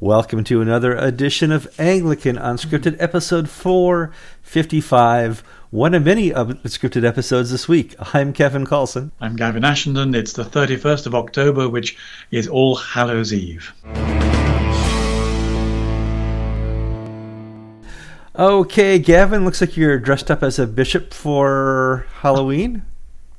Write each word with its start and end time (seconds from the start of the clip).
Welcome 0.00 0.42
to 0.44 0.60
another 0.60 0.96
edition 0.96 1.52
of 1.52 1.72
Anglican 1.78 2.34
Unscripted, 2.34 2.96
episode 2.98 3.48
455, 3.48 5.44
one 5.70 5.94
of 5.94 6.04
many 6.04 6.30
unscripted 6.30 7.04
episodes 7.04 7.52
this 7.52 7.68
week. 7.68 7.94
I'm 8.12 8.32
Kevin 8.32 8.66
Carlson. 8.66 9.12
I'm 9.20 9.36
Gavin 9.36 9.62
Ashenden. 9.62 10.16
It's 10.16 10.32
the 10.32 10.42
31st 10.42 11.06
of 11.06 11.14
October, 11.14 11.68
which 11.68 11.96
is 12.32 12.48
All 12.48 12.74
Hallows 12.74 13.32
Eve. 13.32 13.72
Okay, 18.36 18.98
Gavin, 18.98 19.44
looks 19.44 19.60
like 19.60 19.76
you're 19.76 20.00
dressed 20.00 20.28
up 20.28 20.42
as 20.42 20.58
a 20.58 20.66
bishop 20.66 21.14
for 21.14 22.08
Halloween. 22.14 22.82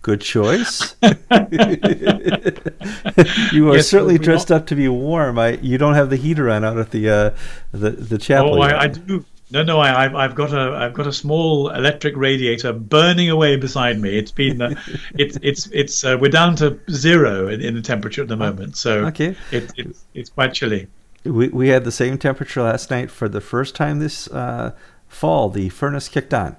Good 0.06 0.22
choice. 0.22 0.96
you 1.02 1.10
are 3.72 3.78
yes, 3.78 3.88
certainly 3.88 4.20
dressed 4.20 4.52
up 4.52 4.68
to 4.68 4.76
be 4.76 4.88
warm. 4.88 5.40
I 5.40 5.54
you 5.64 5.80
don't 5.80 5.96
have 5.96 6.12
the 6.12 6.16
heater 6.16 6.48
on 6.48 6.64
out 6.64 6.78
at 6.78 6.92
the 6.92 7.10
uh, 7.10 7.32
the 7.72 7.90
the 7.90 8.20
chapel. 8.20 8.54
Oh, 8.54 8.62
I, 8.62 8.82
I, 8.82 8.88
do. 8.90 9.26
No, 9.50 9.64
no, 9.64 9.80
I, 9.80 10.04
have 10.04 10.14
I've 10.14 10.36
got 10.36 10.54
a 10.54 10.76
I've 10.76 10.94
got 10.94 11.08
a 11.08 11.12
small 11.12 11.70
electric 11.70 12.16
radiator 12.18 12.72
burning 12.72 13.32
away 13.32 13.56
beside 13.56 14.00
me. 14.00 14.16
It's 14.16 14.30
been 14.30 14.62
uh, 14.62 14.80
it's 15.16 15.40
it's 15.42 15.66
it's 15.72 16.04
uh, 16.04 16.20
we're 16.22 16.30
down 16.30 16.56
to 16.58 16.80
zero 16.92 17.48
in, 17.48 17.62
in, 17.62 17.74
the 17.74 17.82
temperature 17.82 18.22
at 18.22 18.28
the 18.28 18.38
moment, 18.38 18.78
so 18.78 19.08
okay, 19.08 19.36
it, 19.52 19.72
it's 19.76 20.06
it's 20.14 20.30
quite 20.30 20.54
chilly. 20.54 20.86
We 21.24 21.48
we 21.48 21.70
had 21.70 21.84
the 21.84 21.92
same 21.92 22.20
temperature 22.20 22.62
last 22.62 22.92
night 22.92 23.10
for 23.10 23.28
the 23.28 23.42
first 23.42 23.74
time 23.74 23.98
this 23.98 24.28
uh, 24.28 24.76
fall. 25.08 25.50
The 25.50 25.70
furnace 25.70 26.10
kicked 26.10 26.36
on 26.36 26.58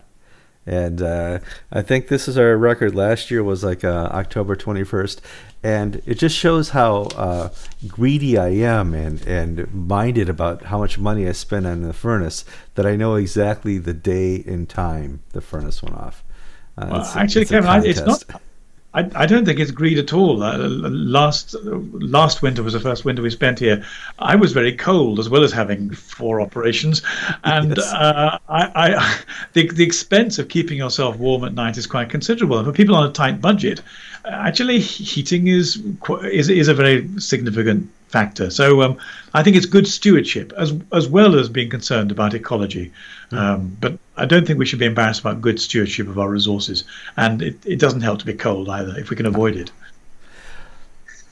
and 0.67 1.01
uh, 1.01 1.39
I 1.71 1.83
think 1.83 2.09
this 2.09 2.27
is 2.27 2.37
our 2.37 2.57
record. 2.57 2.95
Last 2.95 3.31
year 3.31 3.43
was 3.45 3.63
like 3.63 3.85
uh, 3.85 4.09
October 4.13 4.57
21st, 4.57 5.21
and 5.63 6.03
it 6.07 6.15
just 6.15 6.37
shows 6.37 6.71
how 6.71 7.03
uh, 7.15 7.51
greedy 7.87 8.37
I 8.37 8.49
am 8.49 8.93
and 8.93 9.25
and 9.27 9.73
minded 9.73 10.29
about 10.29 10.65
how 10.65 10.79
much 10.79 10.99
money 10.99 11.29
I 11.29 11.33
spend 11.33 11.67
on 11.67 11.83
the 11.83 11.93
furnace 11.93 12.45
that 12.75 12.85
I 12.85 12.97
know 12.97 13.15
exactly 13.15 13.79
the 13.79 13.95
day 13.95 14.43
and 14.47 14.69
time 14.69 15.23
the 15.31 15.41
furnace 15.41 15.83
went 15.83 15.97
off. 15.97 16.25
Uh, 16.77 16.89
well, 16.91 17.13
actually, 17.15 17.43
it's 17.43 17.51
Kevin, 17.51 17.87
it's 17.87 18.01
not. 18.01 18.25
I, 18.97 19.11
I 19.15 19.27
don't 19.27 19.45
think 19.45 19.61
it's 19.61 19.71
greed 19.71 19.99
at 19.99 20.15
all. 20.15 20.43
Uh, 20.43 20.57
last 20.57 21.55
last 21.63 22.41
winter 22.41 22.63
was 22.63 22.73
the 22.73 22.81
first 22.81 23.05
winter 23.05 23.21
we 23.21 23.29
spent 23.29 23.59
here. 23.59 23.85
I 24.19 24.37
was 24.37 24.53
very 24.53 24.75
cold 24.75 25.19
as 25.19 25.29
well 25.29 25.45
as 25.45 25.53
having 25.53 25.91
four 25.91 26.41
operations, 26.41 27.03
and 27.45 27.77
yes. 27.77 27.93
uh, 27.93 28.39
I, 28.49 28.73
I, 28.75 29.21
the 29.53 29.69
the 29.69 29.85
expense 29.85 30.39
of 30.39 30.49
keeping 30.49 30.79
yourself 30.79 31.19
warm 31.19 31.45
at 31.45 31.53
night 31.53 31.77
is 31.77 31.87
quite 31.87 32.09
considerable. 32.09 32.65
For 32.65 32.73
people 32.73 32.95
on 32.95 33.09
a 33.09 33.13
tight 33.13 33.43
budget, 33.43 33.83
actually 34.25 34.79
heating 34.81 35.49
is 35.49 35.83
is 36.25 36.49
is 36.49 36.69
a 36.69 36.75
very 36.75 37.07
significant 37.21 37.91
factor. 38.09 38.51
So 38.51 38.83
um, 38.83 38.99
I 39.35 39.43
think 39.43 39.57
it's 39.57 39.67
good 39.67 39.87
stewardship 39.87 40.53
as 40.57 40.73
as 40.93 41.09
well 41.09 41.39
as 41.39 41.49
being 41.49 41.71
concerned 41.71 42.11
about 42.11 42.35
ecology. 42.35 42.93
Mm. 43.31 43.39
Um, 43.39 43.77
but 43.81 43.99
I 44.17 44.27
don't 44.27 44.47
think 44.47 44.59
we 44.59 44.67
should 44.67 44.79
be 44.79 44.87
embarrassed 44.87 45.21
about 45.21 45.41
good 45.41 45.61
stewardship 45.61 46.09
of 46.09 46.19
our 46.19 46.29
resources. 46.29 46.85
And 47.17 47.43
it, 47.43 47.65
it 47.67 47.79
doesn't 47.79 48.03
help 48.03 48.19
to 48.21 48.27
be 48.27 48.35
cold 48.35 48.69
either 48.69 48.99
if 48.99 49.11
we 49.11 49.17
can 49.17 49.27
avoid 49.27 49.57
it. 49.57 49.71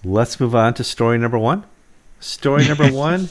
Let's 0.04 0.38
move 0.38 0.54
on 0.54 0.74
to 0.74 0.84
story 0.84 1.18
number 1.18 1.38
one. 1.38 1.64
Story 2.20 2.66
number 2.66 2.88
one 2.92 3.30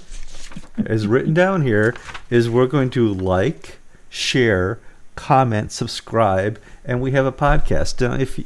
is 0.78 1.06
written 1.06 1.34
down 1.34 1.62
here 1.62 1.96
is 2.30 2.50
we're 2.50 2.68
going 2.68 2.90
to 2.92 3.14
like, 3.14 3.78
share, 4.10 4.80
comment, 5.16 5.72
subscribe, 5.72 6.60
and 6.84 7.02
we 7.02 7.12
have 7.12 7.26
a 7.26 7.32
podcast. 7.32 8.02
Now, 8.02 8.16
if 8.16 8.40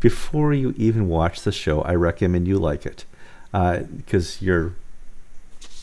before 0.00 0.54
you 0.54 0.74
even 0.76 1.08
watch 1.08 1.42
the 1.42 1.52
show, 1.52 1.82
I 1.82 1.94
recommend 1.94 2.48
you 2.48 2.58
like 2.58 2.86
it 2.86 3.04
because 3.52 4.42
uh, 4.42 4.44
your 4.44 4.72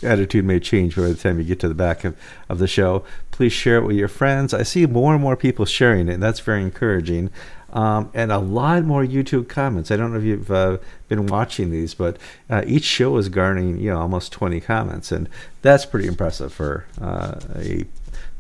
attitude 0.04 0.46
may 0.46 0.60
change 0.60 0.96
by 0.96 1.04
the 1.04 1.16
time 1.16 1.40
you 1.40 1.46
get 1.46 1.60
to 1.60 1.68
the 1.68 1.74
back 1.74 2.04
of, 2.04 2.18
of 2.50 2.60
the 2.60 2.68
show. 2.68 3.04
Please 3.32 3.54
share 3.54 3.78
it 3.78 3.86
with 3.86 3.96
your 3.96 4.08
friends. 4.08 4.54
I 4.54 4.64
see 4.64 4.86
more 4.86 5.14
and 5.14 5.22
more 5.22 5.36
people 5.36 5.66
sharing 5.66 6.08
it, 6.08 6.14
and 6.14 6.24
that's 6.24 6.40
very 6.40 6.62
encouraging. 6.62 7.30
Um, 7.74 8.10
and 8.14 8.32
a 8.32 8.38
lot 8.38 8.84
more 8.86 9.04
YouTube 9.04 9.50
comments. 9.50 9.92
I 9.92 9.98
don't 9.98 10.14
know 10.14 10.20
if 10.20 10.24
you've 10.24 10.52
uh, 10.52 10.78
been 11.10 11.28
watching 11.28 11.72
these, 11.72 11.94
but 11.94 12.18
uh, 12.50 12.64
each 12.66 12.86
show 12.86 13.18
is 13.18 13.28
garnering 13.28 13.80
you 13.80 13.92
know 13.92 14.00
almost 14.00 14.32
20 14.32 14.62
comments, 14.62 15.12
and 15.12 15.28
that's 15.62 15.86
pretty 15.86 16.08
impressive 16.08 16.54
for 16.54 16.86
uh, 17.02 17.40
a, 17.56 17.86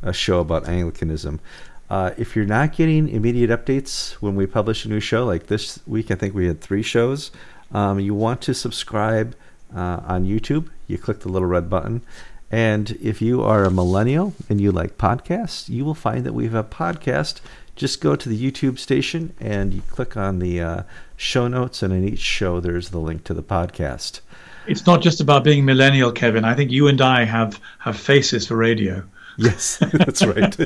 a 0.02 0.14
show 0.14 0.40
about 0.40 0.70
Anglicanism. 0.70 1.42
Uh, 1.90 2.12
if 2.18 2.36
you're 2.36 2.46
not 2.46 2.76
getting 2.76 3.10
immediate 3.10 3.50
updates 3.50 4.14
when 4.14 4.36
we 4.36 4.46
publish 4.48 4.86
a 4.86 4.90
new 4.90 5.02
show, 5.02 5.26
like 5.26 5.48
this 5.48 5.80
week, 5.86 6.10
I 6.10 6.16
think 6.16 6.34
we 6.34 6.48
had 6.48 6.62
three 6.62 6.82
shows. 6.82 7.32
Um, 7.72 8.00
you 8.00 8.14
want 8.14 8.42
to 8.44 8.54
subscribe 8.54 9.36
uh, 9.76 10.02
on 10.06 10.26
YouTube. 10.26 10.70
You 10.88 10.98
click 10.98 11.20
the 11.20 11.30
little 11.30 11.48
red 11.48 11.70
button. 11.70 12.02
And 12.52 12.92
if 13.02 13.22
you 13.22 13.42
are 13.44 13.64
a 13.64 13.72
millennial 13.72 14.34
and 14.50 14.62
you 14.62 14.72
like 14.72 14.98
podcasts, 14.98 15.68
you 15.68 15.84
will 15.84 15.96
find 15.96 16.26
that 16.26 16.34
we 16.34 16.46
have 16.46 16.54
a 16.54 16.64
podcast. 16.64 17.42
Just 17.76 18.02
go 18.02 18.16
to 18.16 18.30
the 18.30 18.52
YouTube 18.52 18.80
station 18.80 19.34
and 19.40 19.74
you 19.74 19.82
click 19.90 20.16
on 20.16 20.40
the 20.40 20.62
uh, 20.62 20.84
show 21.18 21.48
notes, 21.48 21.84
and 21.84 21.94
in 21.94 22.08
each 22.08 22.20
show, 22.20 22.60
there's 22.60 22.90
the 22.90 23.00
link 23.00 23.24
to 23.26 23.34
the 23.34 23.44
podcast. 23.44 24.22
It's 24.68 24.86
not 24.86 25.02
just 25.02 25.20
about 25.20 25.44
being 25.44 25.66
millennial, 25.66 26.12
Kevin. 26.12 26.46
I 26.46 26.56
think 26.56 26.72
you 26.72 26.88
and 26.88 27.02
I 27.02 27.26
have, 27.26 27.60
have 27.80 27.98
faces 27.98 28.48
for 28.48 28.56
radio. 28.56 29.04
Yes, 29.38 29.78
that's 29.94 30.26
right. 30.26 30.58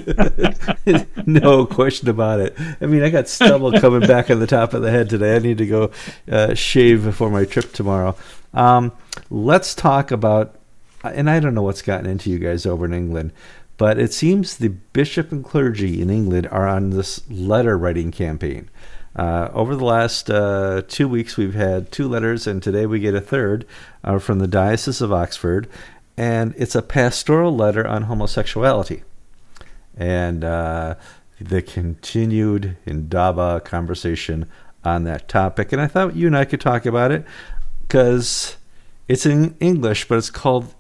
no 1.28 1.66
question 1.66 2.10
about 2.10 2.40
it. 2.40 2.56
I 2.82 2.86
mean, 2.86 3.04
I 3.04 3.10
got 3.10 3.28
stubble 3.28 3.72
coming 3.80 4.08
back 4.08 4.30
on 4.30 4.40
the 4.40 4.48
top 4.48 4.74
of 4.74 4.82
the 4.82 4.92
head 4.92 5.10
today. 5.10 5.36
I 5.36 5.40
need 5.40 5.58
to 5.58 5.66
go 5.66 5.92
uh, 6.32 6.54
shave 6.54 7.04
before 7.04 7.30
my 7.30 7.46
trip 7.46 7.72
tomorrow. 7.72 8.16
Um, 8.54 8.92
let's 9.30 9.74
talk 9.74 10.12
about, 10.12 10.56
and 11.04 11.30
I 11.30 11.40
don't 11.40 11.56
know 11.56 11.64
what's 11.64 11.82
gotten 11.82 12.06
into 12.06 12.30
you 12.30 12.40
guys 12.40 12.66
over 12.66 12.86
in 12.86 12.94
England, 12.94 13.32
but 13.78 13.98
it 13.98 14.14
seems 14.14 14.58
the 14.58 14.70
bishop 14.70 15.32
and 15.32 15.44
clergy 15.44 16.02
in 16.02 16.10
England 16.10 16.48
are 16.52 16.68
on 16.68 16.92
this 16.92 17.28
letter 17.30 17.78
writing 17.78 18.12
campaign. 18.12 18.70
Uh, 19.16 19.50
over 19.54 19.76
the 19.76 19.86
last 19.86 20.30
uh, 20.30 20.82
two 20.88 21.08
weeks, 21.08 21.36
we've 21.36 21.56
had 21.56 21.92
two 21.92 22.08
letters, 22.08 22.46
and 22.46 22.62
today 22.62 22.86
we 22.86 23.00
get 23.00 23.16
a 23.16 23.22
third 23.22 23.66
uh, 24.04 24.20
from 24.20 24.40
the 24.40 24.48
Diocese 24.48 25.02
of 25.02 25.12
Oxford, 25.12 25.68
and 26.20 26.54
it's 26.58 26.76
a 26.76 26.82
pastoral 26.82 27.56
letter 27.56 27.88
on 27.88 28.04
homosexuality. 28.04 29.04
And 29.96 30.44
uh, 30.44 30.96
the 31.40 31.62
continued 31.62 32.76
Indaba 32.86 33.62
conversation 33.62 34.46
on 34.84 35.06
that 35.06 35.30
topic. 35.30 35.72
And 35.72 35.82
I 35.82 35.88
thought 35.88 36.18
you 36.18 36.28
and 36.28 36.36
I 36.36 36.44
could 36.44 36.60
talk 36.60 36.86
about 36.86 37.14
it 37.14 37.24
because 37.88 38.58
it's 39.08 39.26
in 39.26 39.56
English, 39.62 40.10
but 40.10 40.18
it's 40.18 40.30
called 40.30 40.76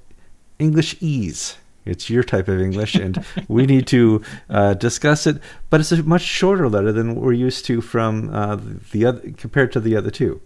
Englishese. 0.59 1.55
It's 1.85 2.09
your 2.09 2.23
type 2.23 2.49
of 2.49 2.59
English, 2.59 2.95
and 2.95 3.23
we 3.47 3.65
need 3.65 3.87
to 3.87 4.21
uh, 4.49 4.73
discuss 4.73 5.25
it. 5.25 5.41
But 5.69 5.79
it's 5.79 5.93
a 5.93 6.03
much 6.03 6.21
shorter 6.21 6.67
letter 6.67 6.91
than 6.91 7.15
we're 7.15 7.31
used 7.31 7.63
to 7.67 7.79
from 7.79 8.29
uh, 8.33 8.57
the 8.91 9.05
other 9.05 9.31
compared 9.37 9.71
to 9.71 9.79
the 9.79 9.95
other 9.95 10.11
two. 10.11 10.41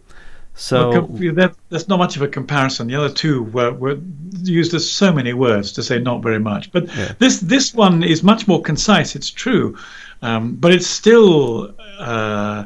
So 0.55 1.01
well, 1.01 1.33
that, 1.33 1.55
that's 1.69 1.87
not 1.87 1.97
much 1.97 2.15
of 2.15 2.21
a 2.21 2.27
comparison. 2.27 2.87
The 2.87 2.95
other 2.95 3.09
two 3.09 3.43
were, 3.43 3.73
were 3.73 3.97
used 4.43 4.73
as 4.73 4.89
so 4.89 5.11
many 5.11 5.33
words 5.33 5.71
to 5.73 5.83
say 5.83 5.97
not 5.97 6.21
very 6.21 6.39
much. 6.39 6.71
But 6.71 6.95
yeah. 6.95 7.13
this 7.17 7.39
this 7.39 7.73
one 7.73 8.03
is 8.03 8.21
much 8.21 8.47
more 8.47 8.61
concise. 8.61 9.15
It's 9.15 9.31
true, 9.31 9.77
um, 10.21 10.55
but 10.55 10.71
it's 10.71 10.87
still. 10.87 11.73
Uh, 11.97 12.65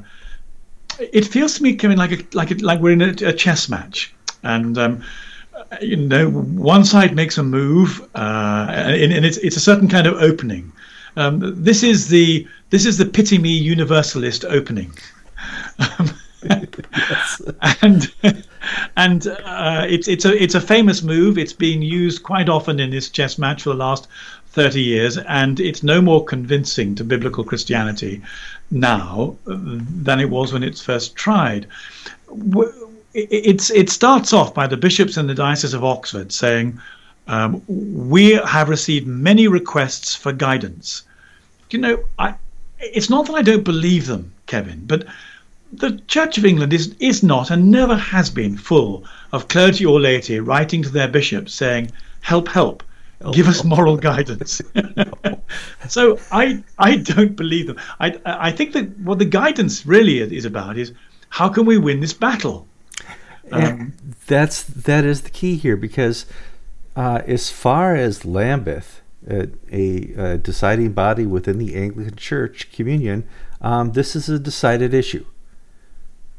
it 1.00 1.26
feels 1.26 1.56
to 1.56 1.64
me 1.64 1.76
coming 1.76 1.98
like 1.98 2.12
a, 2.12 2.36
like 2.36 2.52
a, 2.52 2.56
like 2.56 2.80
we're 2.80 2.92
in 2.92 3.02
a, 3.02 3.14
a 3.28 3.34
chess 3.34 3.70
match, 3.70 4.14
and 4.44 4.78
um, 4.78 5.04
you 5.82 5.96
know 5.96 6.30
one 6.30 6.84
side 6.84 7.16
makes 7.16 7.38
a 7.38 7.44
move, 7.44 8.02
uh, 8.16 8.68
and, 8.70 9.14
and, 9.14 9.26
it's 9.26 9.38
it's 9.38 9.56
a 9.56 9.62
certain 9.62 9.88
kind 9.88 10.08
of 10.08 10.16
opening. 10.22 10.74
Um, 11.16 11.64
this 11.64 11.84
is 11.84 12.10
the 12.10 12.48
this 12.70 12.86
is 12.86 12.98
the 12.98 13.06
pity 13.06 13.38
me 13.38 13.58
universalist 13.58 14.44
opening. 14.44 14.94
and 17.82 18.14
and 18.96 19.28
uh, 19.28 19.86
it's 19.90 20.08
it's 20.08 20.26
a 20.26 20.44
it's 20.44 20.56
a 20.56 20.62
famous 20.62 21.02
move. 21.02 21.38
It's 21.38 21.54
been 21.54 21.82
used 21.82 22.24
quite 22.24 22.50
often 22.50 22.80
in 22.80 22.92
this 22.92 23.10
chess 23.10 23.38
match 23.38 23.64
for 23.64 23.70
the 23.70 23.76
last 23.76 24.08
thirty 24.48 24.82
years, 24.82 25.18
and 25.18 25.60
it's 25.60 25.84
no 25.84 26.02
more 26.02 26.24
convincing 26.24 26.96
to 26.96 27.04
biblical 27.04 27.44
Christianity 27.44 28.22
now 28.72 29.36
than 29.46 30.20
it 30.20 30.30
was 30.30 30.54
when 30.54 30.64
it's 30.64 30.82
first 30.82 31.16
tried. 31.16 31.68
It's, 33.14 33.72
it 33.72 33.90
starts 33.90 34.32
off 34.32 34.54
by 34.54 34.68
the 34.68 34.78
bishops 34.78 35.18
in 35.18 35.28
the 35.28 35.34
Diocese 35.34 35.74
of 35.74 35.84
Oxford 35.84 36.32
saying, 36.32 36.80
um, 37.28 37.64
We 37.68 38.34
have 38.34 38.70
received 38.70 39.08
many 39.08 39.48
requests 39.48 40.16
for 40.16 40.32
guidance. 40.32 41.04
You 41.72 41.80
know, 41.80 42.00
I, 42.20 42.36
it's 42.80 43.10
not 43.10 43.26
that 43.26 43.34
I 43.34 43.42
don't 43.42 43.64
believe 43.64 44.06
them, 44.06 44.34
Kevin, 44.46 44.86
but 44.86 45.08
the 45.80 46.02
Church 46.08 46.38
of 46.38 46.46
England 46.46 46.74
is, 46.74 46.96
is 47.00 47.24
not 47.24 47.52
and 47.52 47.72
never 47.72 47.96
has 47.96 48.30
been 48.30 48.58
full 48.58 49.04
of 49.32 49.48
clergy 49.48 49.86
or 49.86 50.00
laity 50.00 50.40
writing 50.40 50.84
to 50.84 50.90
their 50.90 51.08
bishops 51.08 51.54
saying, 51.54 51.92
Help, 52.22 52.48
help, 52.48 52.84
give 53.32 53.48
us 53.48 53.64
moral 53.64 53.98
guidance. 54.12 54.62
so 55.88 56.20
I 56.32 56.64
I 56.78 56.98
don't 56.98 57.36
believe 57.36 57.68
them. 57.68 57.78
I 58.00 58.20
I 58.26 58.52
think 58.52 58.74
that 58.74 58.98
what 59.00 59.20
the 59.20 59.26
guidance 59.26 59.86
really 59.86 60.20
is 60.20 60.46
about 60.46 60.78
is 60.78 60.92
how 61.30 61.50
can 61.50 61.66
we 61.66 61.78
win 61.78 62.00
this 62.00 62.14
battle. 62.14 62.68
Um, 63.52 63.94
that's 64.26 64.64
that 64.64 65.06
is 65.06 65.22
the 65.22 65.30
key 65.30 65.56
here 65.56 65.78
because 65.78 66.26
Uh, 66.98 67.22
as 67.28 67.52
far 67.52 67.96
as 67.96 68.26
Lambeth, 68.26 69.02
a, 69.30 69.50
a, 69.72 70.14
a, 70.18 70.38
deciding 70.40 70.94
body 70.94 71.28
within 71.28 71.60
the 71.60 71.76
Anglican 71.76 72.16
Church 72.16 72.72
communion, 72.72 73.24
um, 73.62 73.92
this 73.92 74.16
is 74.16 74.28
a 74.30 74.40
decided 74.40 74.96
issue. 74.96 75.24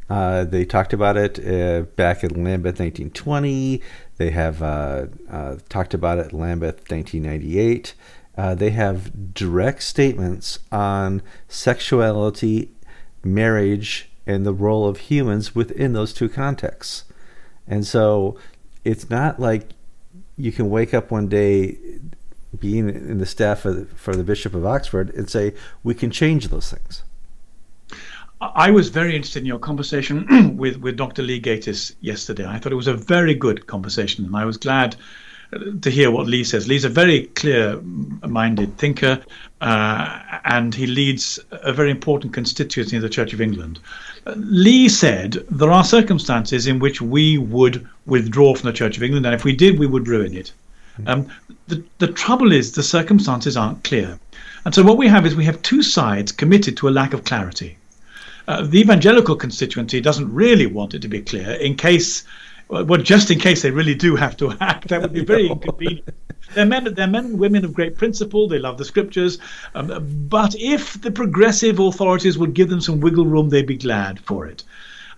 Uh, 0.08 0.44
they 0.44 0.64
talked 0.64 0.92
about 0.92 1.16
it 1.16 1.38
uh, 1.38 1.82
back 1.96 2.24
in 2.24 2.42
Lambeth 2.42 2.80
1920. 2.80 3.82
They 4.16 4.30
have 4.30 4.62
uh, 4.62 5.06
uh, 5.30 5.56
talked 5.68 5.94
about 5.94 6.18
it 6.18 6.32
in 6.32 6.38
Lambeth 6.38 6.90
1998. 6.90 7.94
Uh, 8.36 8.54
they 8.54 8.70
have 8.70 9.34
direct 9.34 9.82
statements 9.82 10.60
on 10.72 11.22
sexuality, 11.48 12.70
marriage, 13.22 14.08
and 14.26 14.46
the 14.46 14.52
role 14.52 14.86
of 14.86 14.98
humans 14.98 15.54
within 15.54 15.92
those 15.92 16.12
two 16.12 16.28
contexts. 16.28 17.04
And 17.66 17.86
so 17.86 18.38
it's 18.84 19.10
not 19.10 19.40
like 19.40 19.70
you 20.36 20.52
can 20.52 20.70
wake 20.70 20.94
up 20.94 21.10
one 21.10 21.28
day 21.28 21.76
being 22.58 22.88
in 22.88 23.18
the 23.18 23.26
staff 23.26 23.64
the, 23.64 23.86
for 23.94 24.14
the 24.14 24.24
Bishop 24.24 24.54
of 24.54 24.64
Oxford 24.64 25.10
and 25.14 25.28
say, 25.28 25.52
we 25.82 25.94
can 25.94 26.10
change 26.10 26.48
those 26.48 26.70
things. 26.70 27.02
I 28.40 28.70
was 28.70 28.88
very 28.88 29.16
interested 29.16 29.40
in 29.40 29.46
your 29.46 29.58
conversation 29.58 30.56
with, 30.56 30.76
with 30.76 30.96
Dr. 30.96 31.22
Lee 31.22 31.40
Gatiss 31.40 31.94
yesterday. 32.00 32.46
I 32.46 32.58
thought 32.58 32.70
it 32.70 32.76
was 32.76 32.86
a 32.86 32.94
very 32.94 33.34
good 33.34 33.66
conversation, 33.66 34.24
and 34.24 34.36
I 34.36 34.44
was 34.44 34.56
glad 34.56 34.94
uh, 35.52 35.58
to 35.82 35.90
hear 35.90 36.12
what 36.12 36.28
Lee 36.28 36.44
says. 36.44 36.68
Lee's 36.68 36.84
a 36.84 36.88
very 36.88 37.26
clear 37.26 37.80
minded 37.80 38.78
thinker, 38.78 39.20
uh, 39.60 40.20
and 40.44 40.72
he 40.72 40.86
leads 40.86 41.40
a 41.50 41.72
very 41.72 41.90
important 41.90 42.32
constituency 42.32 42.94
in 42.94 43.02
the 43.02 43.08
Church 43.08 43.32
of 43.32 43.40
England. 43.40 43.80
Uh, 44.24 44.34
Lee 44.36 44.88
said 44.88 45.32
there 45.50 45.72
are 45.72 45.82
circumstances 45.82 46.68
in 46.68 46.78
which 46.78 47.02
we 47.02 47.38
would 47.38 47.88
withdraw 48.06 48.54
from 48.54 48.68
the 48.68 48.76
Church 48.76 48.96
of 48.96 49.02
England, 49.02 49.26
and 49.26 49.34
if 49.34 49.42
we 49.42 49.56
did, 49.56 49.80
we 49.80 49.86
would 49.88 50.06
ruin 50.06 50.36
it. 50.36 50.52
Hmm. 50.96 51.08
Um, 51.08 51.26
the, 51.66 51.82
the 51.98 52.08
trouble 52.08 52.52
is, 52.52 52.70
the 52.70 52.84
circumstances 52.84 53.56
aren't 53.56 53.82
clear. 53.82 54.20
And 54.64 54.72
so, 54.72 54.84
what 54.84 54.96
we 54.96 55.08
have 55.08 55.26
is 55.26 55.34
we 55.34 55.44
have 55.46 55.60
two 55.62 55.82
sides 55.82 56.30
committed 56.30 56.76
to 56.76 56.88
a 56.88 56.90
lack 56.90 57.12
of 57.14 57.24
clarity. 57.24 57.78
Uh, 58.48 58.62
the 58.62 58.80
evangelical 58.80 59.36
constituency 59.36 60.00
doesn't 60.00 60.32
really 60.32 60.64
want 60.64 60.94
it 60.94 61.02
to 61.02 61.08
be 61.08 61.20
clear 61.20 61.50
in 61.52 61.76
case, 61.76 62.24
well, 62.68 62.96
just 62.96 63.30
in 63.30 63.38
case 63.38 63.60
they 63.60 63.70
really 63.70 63.94
do 63.94 64.16
have 64.16 64.38
to 64.38 64.50
act. 64.60 64.88
That 64.88 65.02
would 65.02 65.12
be 65.12 65.22
very 65.22 65.48
inconvenient. 65.50 66.08
They're 66.54 66.64
men, 66.64 66.94
they're 66.94 67.06
men 67.06 67.26
and 67.26 67.38
women 67.38 67.66
of 67.66 67.74
great 67.74 67.98
principle. 67.98 68.48
They 68.48 68.58
love 68.58 68.78
the 68.78 68.86
scriptures. 68.86 69.38
Um, 69.74 70.26
but 70.30 70.54
if 70.58 70.98
the 70.98 71.10
progressive 71.10 71.78
authorities 71.78 72.38
would 72.38 72.54
give 72.54 72.70
them 72.70 72.80
some 72.80 73.00
wiggle 73.00 73.26
room, 73.26 73.50
they'd 73.50 73.66
be 73.66 73.76
glad 73.76 74.18
for 74.20 74.46
it. 74.46 74.64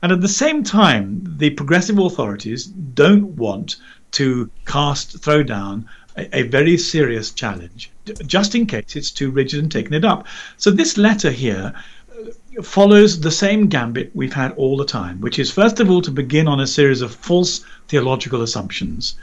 And 0.03 0.11
at 0.11 0.23
the 0.23 0.29
same 0.29 0.65
time, 0.65 1.23
the 1.25 1.51
progressive 1.51 2.01
authorities 2.01 2.67
don't 2.67 3.37
want 3.37 3.77
to 4.13 4.51
cast, 4.67 5.23
throw 5.23 5.45
down 5.45 5.89
a, 6.17 6.39
a, 6.39 6.43
very 6.43 6.77
serious 6.77 7.31
challenge, 7.31 7.93
just 8.27 8.57
in 8.57 8.67
case 8.67 8.97
it's 8.97 9.13
too 9.13 9.31
rigid 9.31 9.61
and 9.61 9.71
taking 9.71 9.93
it 9.93 10.05
up. 10.05 10.27
So 10.57 10.73
this 10.73 10.97
letter 10.97 11.31
here 11.31 11.73
follows 12.63 13.21
the 13.21 13.31
same 13.31 13.69
gambit 13.69 14.11
we've 14.15 14.33
had 14.33 14.53
all 14.53 14.77
the 14.77 14.85
time, 14.85 15.21
which 15.21 15.39
is 15.39 15.51
first 15.51 15.81
of 15.81 15.91
all 15.91 16.03
to 16.03 16.11
begin 16.11 16.49
on 16.49 16.61
a 16.61 16.67
series 16.67 17.03
of 17.03 17.15
false 17.15 17.65
theological 17.89 18.43
assumptions, 18.43 19.17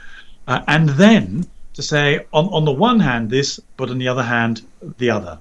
uh, 0.46 0.62
and 0.66 0.88
then 0.90 1.46
to 1.74 1.82
say, 1.82 2.26
on, 2.32 2.46
on 2.46 2.64
the 2.64 2.72
one 2.72 3.00
hand, 3.00 3.30
this, 3.30 3.60
but 3.76 3.90
on 3.90 3.98
the 3.98 4.08
other 4.08 4.22
hand, 4.22 4.62
the 4.98 5.10
other. 5.10 5.38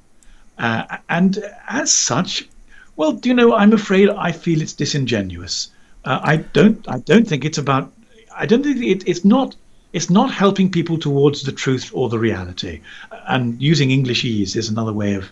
Uh, 0.58 0.98
and 1.10 1.44
as 1.68 1.92
such, 1.92 2.48
well, 2.96 3.12
do 3.12 3.30
you 3.30 3.36
know, 3.36 3.56
I'm 3.56 3.74
afraid 3.74 4.10
I 4.10 4.32
feel 4.32 4.62
it's 4.62 4.74
disingenuous. 4.74 5.70
Uh, 6.06 6.20
I 6.22 6.38
don't, 6.38 6.88
I 6.88 7.00
don't 7.00 7.28
think 7.28 7.46
it's 7.46 7.58
about, 7.58 7.92
I 8.36 8.46
don't 8.46 8.64
think 8.64 8.84
it, 8.84 9.08
it's 9.08 9.26
not 9.26 9.56
it's 9.94 10.10
not 10.10 10.32
helping 10.32 10.70
people 10.70 10.98
towards 11.00 11.44
the 11.44 11.52
truth 11.52 11.92
or 11.94 12.10
the 12.10 12.20
reality. 12.20 12.82
And 13.28 13.60
using 13.62 13.90
Englishese 13.90 14.56
is 14.56 14.70
another 14.70 14.94
way 14.94 15.14
of 15.14 15.32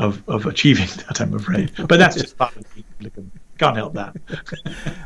of, 0.00 0.26
of 0.28 0.46
achieving 0.46 0.88
that, 1.06 1.20
I'm 1.20 1.34
afraid. 1.34 1.72
But 1.76 1.98
that's 1.98 2.16
just 2.16 2.36
part 2.36 2.56
of 2.56 2.64
the 3.00 3.12
Can't 3.58 3.76
help 3.76 3.92
that. 3.94 4.16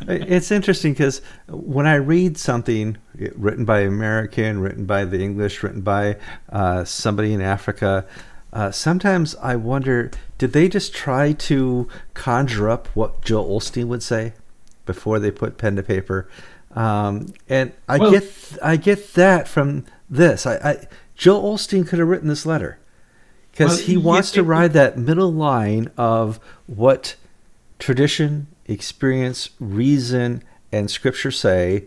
it's 0.08 0.52
interesting 0.52 0.92
because 0.92 1.20
when 1.48 1.86
I 1.86 1.96
read 1.96 2.38
something 2.38 2.96
written 3.34 3.64
by 3.64 3.80
American, 3.80 4.60
written 4.60 4.86
by 4.86 5.04
the 5.04 5.20
English, 5.20 5.62
written 5.62 5.82
by 5.82 6.16
uh, 6.50 6.84
somebody 6.84 7.32
in 7.32 7.42
Africa, 7.42 8.06
uh, 8.52 8.70
sometimes 8.70 9.34
I 9.36 9.56
wonder 9.56 10.12
did 10.38 10.52
they 10.52 10.68
just 10.68 10.94
try 10.94 11.32
to 11.32 11.88
conjure 12.14 12.70
up 12.70 12.86
what 12.94 13.20
Joel 13.22 13.58
Osteen 13.58 13.86
would 13.88 14.02
say 14.02 14.34
before 14.86 15.18
they 15.18 15.32
put 15.32 15.58
pen 15.58 15.74
to 15.74 15.82
paper? 15.82 16.28
Um, 16.70 17.34
and 17.48 17.72
I 17.88 17.98
well, 17.98 18.12
get 18.12 18.58
I 18.62 18.76
get 18.76 19.14
that 19.14 19.48
from 19.48 19.86
this. 20.08 20.46
I, 20.46 20.54
I 20.56 20.86
Joel 21.16 21.56
Osteen 21.56 21.86
could 21.86 21.98
have 21.98 22.06
written 22.06 22.28
this 22.28 22.46
letter 22.46 22.78
because 23.54 23.78
well, 23.78 23.86
he 23.86 23.96
wants 23.96 24.32
to 24.32 24.42
ride 24.42 24.72
that 24.72 24.98
middle 24.98 25.32
line 25.32 25.88
of 25.96 26.40
what 26.66 27.14
tradition, 27.78 28.48
experience, 28.66 29.50
reason, 29.60 30.42
and 30.72 30.90
scripture 30.90 31.30
say, 31.30 31.84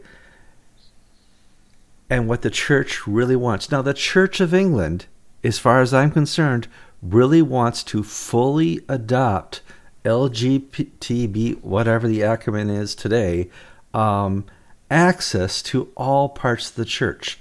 and 2.10 2.30
what 2.30 2.42
the 2.42 2.50
church 2.50 3.06
really 3.06 3.36
wants. 3.36 3.70
Now, 3.70 3.82
the 3.82 3.94
Church 3.94 4.40
of 4.40 4.54
England, 4.54 5.08
as 5.44 5.60
far 5.60 5.82
as 5.82 5.94
I'm 5.94 6.10
concerned, 6.10 6.70
really 7.02 7.42
wants 7.42 7.84
to 7.84 8.02
fully 8.02 8.80
adopt 8.88 9.62
LGBTB, 10.06 11.62
whatever 11.62 12.08
the 12.08 12.22
acronym 12.22 12.74
is 12.74 12.96
today, 12.96 13.50
um, 13.94 14.46
access 14.90 15.62
to 15.64 15.92
all 15.98 16.30
parts 16.30 16.70
of 16.70 16.78
the 16.78 16.86
church 16.86 17.38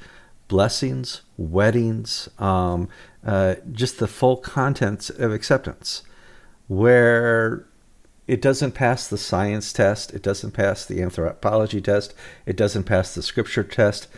blessings, 0.49 1.23
weddings, 1.37 2.29
um, 2.39 2.89
uh, 3.25 3.57
just 3.73 3.99
the 3.99 4.07
full 4.07 4.37
contents 4.37 5.11
of 5.11 5.33
acceptance, 5.33 6.03
where 6.69 7.67
it 8.27 8.41
doesn't 8.43 8.73
pass 8.73 9.07
the 9.07 9.19
science 9.19 9.73
test, 9.73 10.13
it 10.13 10.23
doesn't 10.23 10.53
pass 10.53 10.85
the 10.85 11.03
anthropology 11.03 11.81
test, 11.81 12.15
it 12.45 12.57
doesn't 12.57 12.85
pass 12.85 13.15
the 13.15 13.23
scripture 13.23 13.65
test, 13.65 14.09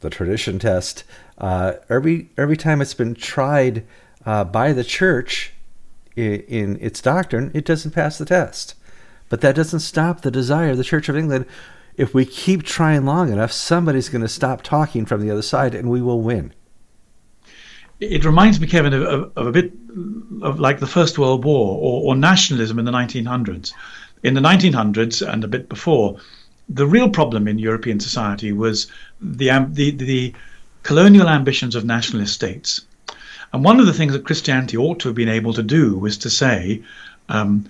the 0.00 0.10
tradition 0.10 0.58
test. 0.58 1.04
Uh, 1.38 1.74
every 1.88 2.30
every 2.36 2.56
time 2.56 2.80
it's 2.80 2.94
been 2.94 3.14
tried 3.14 3.84
uh, 4.24 4.44
by 4.44 4.72
the 4.72 4.84
church 4.84 5.52
in, 6.16 6.40
in 6.42 6.78
its 6.80 7.00
doctrine, 7.00 7.50
it 7.54 7.64
doesn't 7.64 7.92
pass 7.92 8.18
the 8.18 8.24
test. 8.24 8.74
But 9.28 9.40
that 9.42 9.54
doesn't 9.54 9.80
stop 9.80 10.20
the 10.20 10.30
desire 10.30 10.70
of 10.70 10.78
the 10.78 10.84
Church 10.84 11.08
of 11.08 11.16
England. 11.16 11.46
If 11.98 12.14
we 12.14 12.24
keep 12.24 12.62
trying 12.62 13.04
long 13.04 13.30
enough, 13.30 13.52
somebody's 13.52 14.08
going 14.08 14.22
to 14.22 14.28
stop 14.28 14.62
talking 14.62 15.04
from 15.04 15.20
the 15.20 15.30
other 15.30 15.42
side, 15.42 15.74
and 15.74 15.90
we 15.90 16.00
will 16.00 16.22
win 16.22 16.54
it 18.00 18.24
reminds 18.24 18.60
me, 18.60 18.66
Kevin, 18.66 18.94
of, 18.94 19.32
of, 19.36 19.46
a 19.46 19.52
bit 19.52 19.72
of 20.42 20.60
like 20.60 20.78
the 20.78 20.86
First 20.86 21.18
World 21.18 21.44
War 21.44 21.76
or, 21.76 22.12
or, 22.12 22.16
nationalism 22.16 22.78
in 22.78 22.84
the 22.84 22.92
1900s. 22.92 23.72
In 24.22 24.34
the 24.34 24.40
1900s 24.40 25.26
and 25.26 25.42
a 25.42 25.48
bit 25.48 25.68
before, 25.68 26.18
the 26.68 26.86
real 26.86 27.08
problem 27.08 27.48
in 27.48 27.58
European 27.58 27.98
society 27.98 28.52
was 28.52 28.86
the, 29.20 29.48
the, 29.70 29.90
the 29.90 30.34
colonial 30.82 31.28
ambitions 31.28 31.74
of 31.74 31.84
nationalist 31.84 32.34
states. 32.34 32.82
And 33.52 33.64
one 33.64 33.80
of 33.80 33.86
the 33.86 33.94
things 33.94 34.12
that 34.12 34.24
Christianity 34.24 34.76
ought 34.76 35.00
to 35.00 35.08
have 35.08 35.16
been 35.16 35.28
able 35.28 35.54
to 35.54 35.62
do 35.62 35.98
was 35.98 36.18
to 36.18 36.30
say, 36.30 36.82
um, 37.28 37.68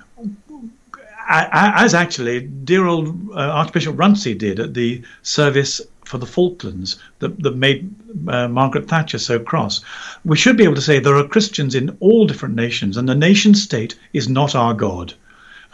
as 1.28 1.94
actually 1.94 2.40
dear 2.40 2.87
old 2.87 3.30
uh, 3.30 3.35
Archbishop 3.35 3.97
Runcie 3.97 4.35
did 4.35 4.58
at 4.58 4.75
the 4.75 5.02
service 5.23 5.80
for 6.04 6.16
the 6.16 6.26
Falklands 6.26 6.99
that, 7.18 7.42
that 7.42 7.54
made 7.54 7.94
uh, 8.28 8.49
Margaret 8.49 8.88
Thatcher 8.88 9.18
so 9.18 9.38
cross. 9.38 9.82
We 10.25 10.38
should 10.38 10.56
be 10.56 10.64
able 10.64 10.76
to 10.76 10.80
say 10.80 10.99
there 10.99 11.16
are 11.16 11.28
Christians 11.28 11.75
in 11.75 11.97
all 12.00 12.26
different 12.26 12.54
nations, 12.54 12.97
and 12.97 13.06
the 13.06 13.14
nation 13.14 13.54
state 13.54 13.99
is 14.14 14.28
not 14.28 14.54
our 14.54 14.73
God. 14.73 15.12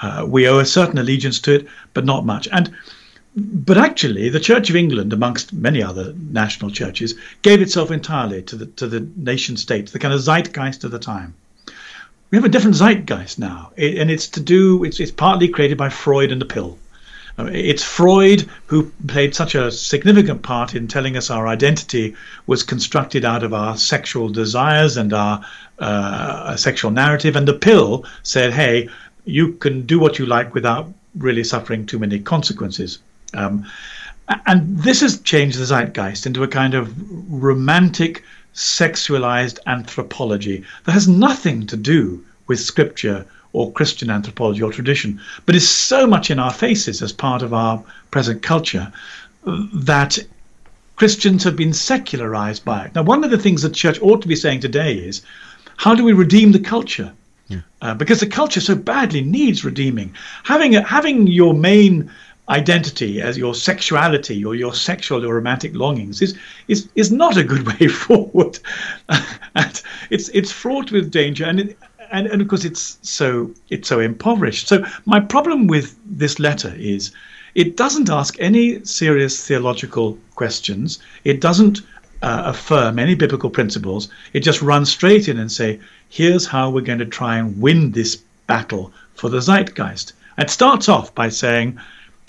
Uh, 0.03 0.27
we 0.29 0.49
owe 0.49 0.59
a 0.59 0.67
certain 0.67 0.99
allegiance 0.99 1.39
to 1.41 1.55
it, 1.55 1.69
but 1.93 2.05
not 2.05 2.27
much. 2.27 2.49
And 2.51 2.75
but 3.37 3.79
actually, 3.79 4.29
the 4.29 4.41
Church 4.41 4.71
of 4.71 4.77
England, 4.77 5.13
amongst 5.13 5.53
many 5.53 5.83
other 5.83 6.15
national 6.31 6.71
churches, 6.71 7.15
gave 7.43 7.61
itself 7.61 7.91
entirely 7.91 8.43
to 8.43 8.57
the 8.57 8.67
to 8.67 8.89
the 8.89 9.07
nation 9.17 9.57
state, 9.57 9.87
the 9.93 9.99
kind 10.01 10.15
of 10.15 10.21
zeitgeist 10.21 10.85
of 10.85 10.91
the 10.91 10.99
time 10.99 11.35
we 12.35 12.39
have 12.39 12.45
a 12.45 12.49
different 12.49 12.75
zeitgeist 12.75 13.39
now, 13.39 13.71
and 13.79 14.11
it's 14.11 14.27
to 14.27 14.41
do. 14.41 14.83
It's 14.83 14.99
it's 14.99 15.13
partly 15.13 15.47
created 15.47 15.79
by 15.79 15.89
Freud 15.89 16.33
and 16.33 16.41
the 16.41 16.47
pill. 16.47 16.77
Uh, 17.39 17.45
it's 17.53 17.85
Freud 17.85 18.49
who 18.67 18.91
played 19.07 19.37
such 19.37 19.55
a 19.55 19.71
significant 19.71 20.43
part 20.43 20.75
in 20.75 20.89
telling 20.89 21.17
us 21.17 21.31
our 21.31 21.47
identity 21.47 22.17
was 22.49 22.65
constructed 22.65 23.25
out 23.25 23.45
of 23.45 23.55
our 23.55 23.77
sexual 23.77 24.29
desires 24.31 24.97
and 24.97 25.13
our 25.13 25.47
uh, 25.79 26.57
sexual 26.57 26.91
narrative. 26.91 27.37
And 27.37 27.47
the 27.47 27.55
pill 27.55 28.05
said, 28.25 28.53
hey, 28.53 28.89
you 29.25 29.53
can 29.53 29.87
do 29.87 30.01
what 30.01 30.19
you 30.19 30.27
like 30.27 30.55
without 30.55 30.93
really 31.17 31.45
suffering 31.45 31.87
too 31.87 32.01
many 32.01 32.19
consequences. 32.19 32.99
Um, 33.33 33.65
and 34.47 34.77
this 34.77 35.03
has 35.03 35.21
changed 35.21 35.57
the 35.57 35.67
zeitgeist 35.67 36.27
into 36.27 36.43
a 36.43 36.49
kind 36.49 36.75
of 36.75 36.93
romantic 37.31 38.25
sexualized 38.55 39.59
anthropology 39.67 40.65
that 40.85 40.93
has 40.93 41.09
nothing 41.09 41.67
to 41.67 41.77
do 41.77 42.25
with 42.47 42.61
scripture 42.61 43.27
or 43.53 43.73
Christian 43.73 44.11
anthropology 44.11 44.63
or 44.63 44.73
tradition, 44.73 45.21
but 45.47 45.55
is 45.55 45.69
so 45.69 46.07
much 46.07 46.31
in 46.31 46.39
our 46.39 46.53
faces 46.53 47.03
as 47.03 47.13
part 47.13 47.43
of 47.43 47.55
our 47.55 47.83
present 48.11 48.43
culture 48.43 48.93
that 49.45 50.19
Christians 50.97 51.45
have 51.45 51.57
been 51.57 51.73
secularized 51.73 52.65
by 52.65 52.85
it. 52.85 52.95
Now, 52.95 53.03
one 53.03 53.25
of 53.25 53.31
the 53.31 53.39
things 53.39 53.63
the 53.63 53.71
church 53.71 54.01
ought 54.01 54.23
to 54.23 54.29
be 54.29 54.37
saying 54.37 54.61
today 54.61 54.95
is 54.95 55.23
how 55.77 55.95
do 55.95 56.05
we 56.05 56.13
redeem 56.13 56.53
the 56.53 56.61
culture? 56.61 57.13
Yeah. 57.49 57.61
Uh, 57.83 57.95
because 57.95 58.21
the 58.21 58.27
culture 58.27 58.61
so 58.61 58.75
badly 58.75 59.21
needs 59.21 59.65
redeeming. 59.65 60.15
Having 60.45 60.77
a, 60.77 60.83
having 60.83 61.27
your 61.27 61.55
main 61.55 62.11
identity 62.49 63.23
as 63.23 63.39
your 63.39 63.55
sexuality 63.55 64.45
or 64.45 64.55
your 64.55 64.75
sexual 64.75 65.25
or 65.25 65.35
romantic 65.35 65.75
longings 65.75 66.21
is 66.21 66.37
is 66.69 66.89
is 66.95 67.11
not 67.11 67.37
a 67.37 67.45
good 67.45 67.67
way 67.81 67.89
forward. 67.89 68.59
and 69.55 69.83
it's 70.11 70.29
it's 70.31 70.53
fraught 70.53 70.93
with 70.93 71.11
danger, 71.11 71.45
and 71.45 71.61
it, 71.61 71.79
and 72.11 72.27
and 72.27 72.43
of 72.43 72.49
course 72.49 72.65
it's 72.65 72.99
so 73.03 73.51
it's 73.71 73.89
so 73.89 74.01
impoverished. 74.01 74.69
So 74.69 74.85
my 75.07 75.21
problem 75.21 75.67
with 75.67 75.97
this 76.05 76.39
letter 76.39 76.75
is 76.77 77.13
it 77.55 77.77
doesn't 77.77 78.11
ask 78.11 78.37
any 78.41 78.85
serious 78.85 79.47
theological 79.47 80.19
questions. 80.35 80.99
It 81.23 81.41
doesn't 81.41 81.83
uh, 82.23 82.43
affirm 82.47 82.99
any 82.99 83.15
biblical 83.15 83.51
principles. 83.51 84.09
It 84.33 84.41
just 84.41 84.61
runs 84.61 84.91
straight 84.91 85.29
in 85.29 85.39
and 85.39 85.53
say, 85.53 85.79
here's 86.09 86.47
how 86.47 86.71
we're 86.71 86.81
going 86.81 86.99
to 86.99 87.07
try 87.07 87.37
and 87.37 87.61
win 87.61 87.93
this 87.93 88.17
battle 88.47 88.93
for 89.15 89.29
the 89.29 89.41
zeitgeist. 89.41 90.15
It 90.37 90.51
starts 90.51 90.89
off 90.89 91.15
by 91.15 91.29
saying 91.29 91.79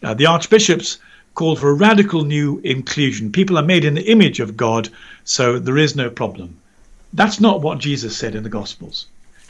uh, 0.03 0.13
the 0.13 0.25
archbishops 0.25 0.99
called 1.33 1.59
for 1.59 1.69
a 1.69 1.73
radical 1.73 2.23
new 2.23 2.59
inclusion. 2.63 3.31
People 3.31 3.57
are 3.57 3.63
made 3.63 3.85
in 3.85 3.93
the 3.93 4.09
image 4.09 4.39
of 4.39 4.57
God, 4.57 4.89
so 5.23 5.59
there 5.59 5.77
is 5.77 5.95
no 5.95 6.09
problem. 6.09 6.57
That's 7.13 7.39
not 7.39 7.61
what 7.61 7.79
Jesus 7.79 8.15
said 8.15 8.35
in 8.35 8.43
the 8.43 8.49
Gospels. 8.49 9.07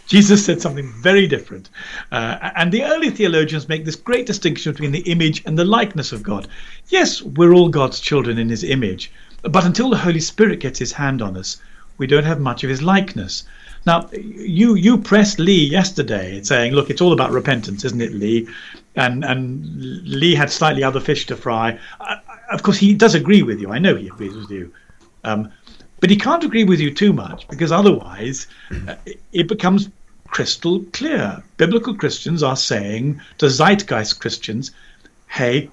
Jesus 0.07 0.45
said 0.45 0.61
something 0.61 0.91
very 1.01 1.27
different. 1.27 1.69
Uh, 2.11 2.51
and 2.55 2.71
the 2.71 2.83
early 2.83 3.09
theologians 3.09 3.67
make 3.67 3.85
this 3.85 3.95
great 3.95 4.27
distinction 4.27 4.71
between 4.71 4.91
the 4.91 5.11
image 5.11 5.41
and 5.45 5.57
the 5.57 5.65
likeness 5.65 6.11
of 6.11 6.21
God. 6.21 6.47
Yes, 6.89 7.21
we're 7.21 7.53
all 7.53 7.69
God's 7.69 7.99
children 7.99 8.37
in 8.37 8.49
his 8.49 8.63
image, 8.63 9.11
but 9.41 9.65
until 9.65 9.89
the 9.89 9.97
Holy 9.97 10.19
Spirit 10.19 10.59
gets 10.59 10.77
his 10.77 10.91
hand 10.91 11.21
on 11.21 11.35
us, 11.37 11.57
we 11.97 12.07
don't 12.07 12.23
have 12.23 12.39
much 12.39 12.63
of 12.63 12.69
his 12.69 12.83
likeness. 12.83 13.43
Now, 13.85 14.09
you 14.13 14.75
you 14.75 14.97
pressed 14.97 15.39
Lee 15.39 15.65
yesterday 15.65 16.41
saying, 16.41 16.73
look, 16.73 16.89
it's 16.89 17.01
all 17.01 17.13
about 17.13 17.31
repentance, 17.31 17.85
isn't 17.85 18.01
it, 18.01 18.13
Lee? 18.13 18.47
And 18.95 19.25
and 19.25 19.65
Lee 20.03 20.35
had 20.35 20.49
slightly 20.49 20.83
other 20.83 20.99
fish 20.99 21.25
to 21.27 21.35
fry. 21.35 21.79
Uh, 21.99 22.17
of 22.51 22.63
course, 22.63 22.77
he 22.77 22.93
does 22.93 23.15
agree 23.15 23.43
with 23.43 23.59
you. 23.59 23.71
I 23.71 23.79
know 23.79 23.95
he 23.95 24.07
agrees 24.07 24.35
with 24.35 24.49
you. 24.49 24.71
Um, 25.23 25.51
but 25.99 26.09
he 26.09 26.17
can't 26.17 26.43
agree 26.43 26.65
with 26.65 26.79
you 26.79 26.93
too 26.93 27.13
much 27.13 27.47
because 27.47 27.71
otherwise 27.71 28.47
uh, 28.87 28.95
it 29.31 29.47
becomes 29.47 29.89
crystal 30.27 30.83
clear. 30.93 31.41
Biblical 31.57 31.95
Christians 31.95 32.43
are 32.43 32.57
saying 32.57 33.21
to 33.37 33.49
zeitgeist 33.49 34.19
Christians, 34.19 34.71
hey, 35.27 35.69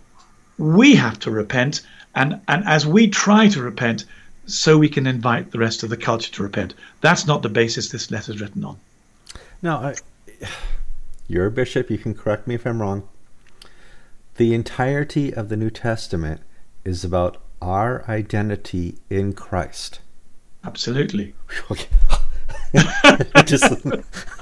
we 0.59 0.95
have 0.95 1.19
to 1.21 1.31
repent. 1.31 1.83
And, 2.15 2.41
and 2.49 2.65
as 2.67 2.87
we 2.87 3.09
try 3.09 3.49
to 3.49 3.63
repent, 3.63 4.05
so 4.47 4.79
we 4.79 4.89
can 4.89 5.07
invite 5.07 5.51
the 5.51 5.59
rest 5.59 5.83
of 5.83 5.91
the 5.91 5.97
culture 5.97 6.31
to 6.33 6.43
repent. 6.43 6.75
That's 7.01 7.27
not 7.27 7.43
the 7.43 7.49
basis 7.49 7.89
this 7.89 8.11
letter 8.11 8.33
is 8.33 8.41
written 8.41 8.65
on. 8.65 8.77
No, 9.63 9.77
I, 9.77 9.95
you're 11.29 11.47
a 11.47 11.51
bishop. 11.51 11.91
You 11.91 11.99
can 11.99 12.15
correct 12.15 12.47
me 12.47 12.55
if 12.55 12.67
I'm 12.67 12.81
wrong. 12.81 13.09
The 14.43 14.55
entirety 14.55 15.33
of 15.33 15.51
the 15.51 15.57
New 15.57 15.71
Testament 15.71 16.41
is 16.85 17.05
about 17.05 17.41
our 17.61 18.05
identity 18.09 18.99
in 19.09 19.35
Christ. 19.35 20.01
Absolutely. 20.65 21.37
Okay. 21.71 21.87
just, 23.45 23.71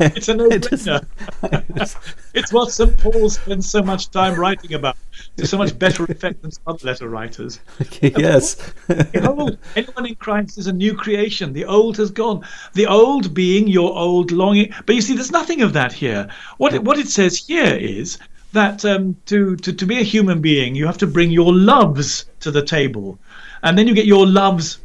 it's 0.01 0.29
a 0.31 0.35
no-brainer. 0.35 1.05
it's 2.35 2.51
what 2.51 2.73
St. 2.73 2.97
Paul 2.97 3.29
spends 3.29 3.69
so 3.69 3.83
much 3.83 4.11
time 4.11 4.41
writing 4.41 4.73
about. 4.73 4.97
It's 5.37 5.51
so 5.51 5.59
much 5.59 5.79
better 5.79 6.05
effect 6.05 6.41
than 6.41 6.51
some 6.51 6.79
letter 6.83 7.07
writers. 7.07 7.61
Okay, 7.83 8.11
yes. 8.17 8.73
Behold, 9.13 9.59
anyone 9.77 10.07
in 10.07 10.15
Christ 10.15 10.57
is 10.57 10.67
a 10.67 10.73
new 10.73 10.95
creation. 10.95 11.53
The 11.53 11.67
old 11.67 11.99
has 11.99 12.11
gone. 12.11 12.43
The 12.73 12.87
old 12.87 13.35
being 13.35 13.69
your 13.69 13.95
old 13.95 14.33
longing. 14.33 14.73
But 14.87 14.95
you 14.95 15.03
see, 15.03 15.15
there's 15.15 15.31
nothing 15.31 15.61
of 15.61 15.75
that 15.75 15.93
here. 15.93 16.27
What 16.57 16.73
it, 16.73 16.85
what 16.85 16.99
it 16.99 17.09
says 17.09 17.37
here 17.37 17.75
is 17.75 18.17
that 18.53 18.85
um, 18.85 19.17
to, 19.27 19.57
to, 19.57 19.73
to 19.73 19.87
be 19.87 19.99
a 19.99 20.03
human 20.03 20.41
being, 20.41 20.75
you 20.75 20.87
have 20.87 20.99
to 20.99 21.07
bring 21.07 21.31
your 21.31 21.55
loves 21.55 22.27
to 22.41 22.51
the 22.51 22.65
table. 22.65 23.19
And 23.63 23.77
then 23.77 23.87
you 23.87 23.95
get 23.95 24.07
your 24.07 24.27
loves 24.27 24.79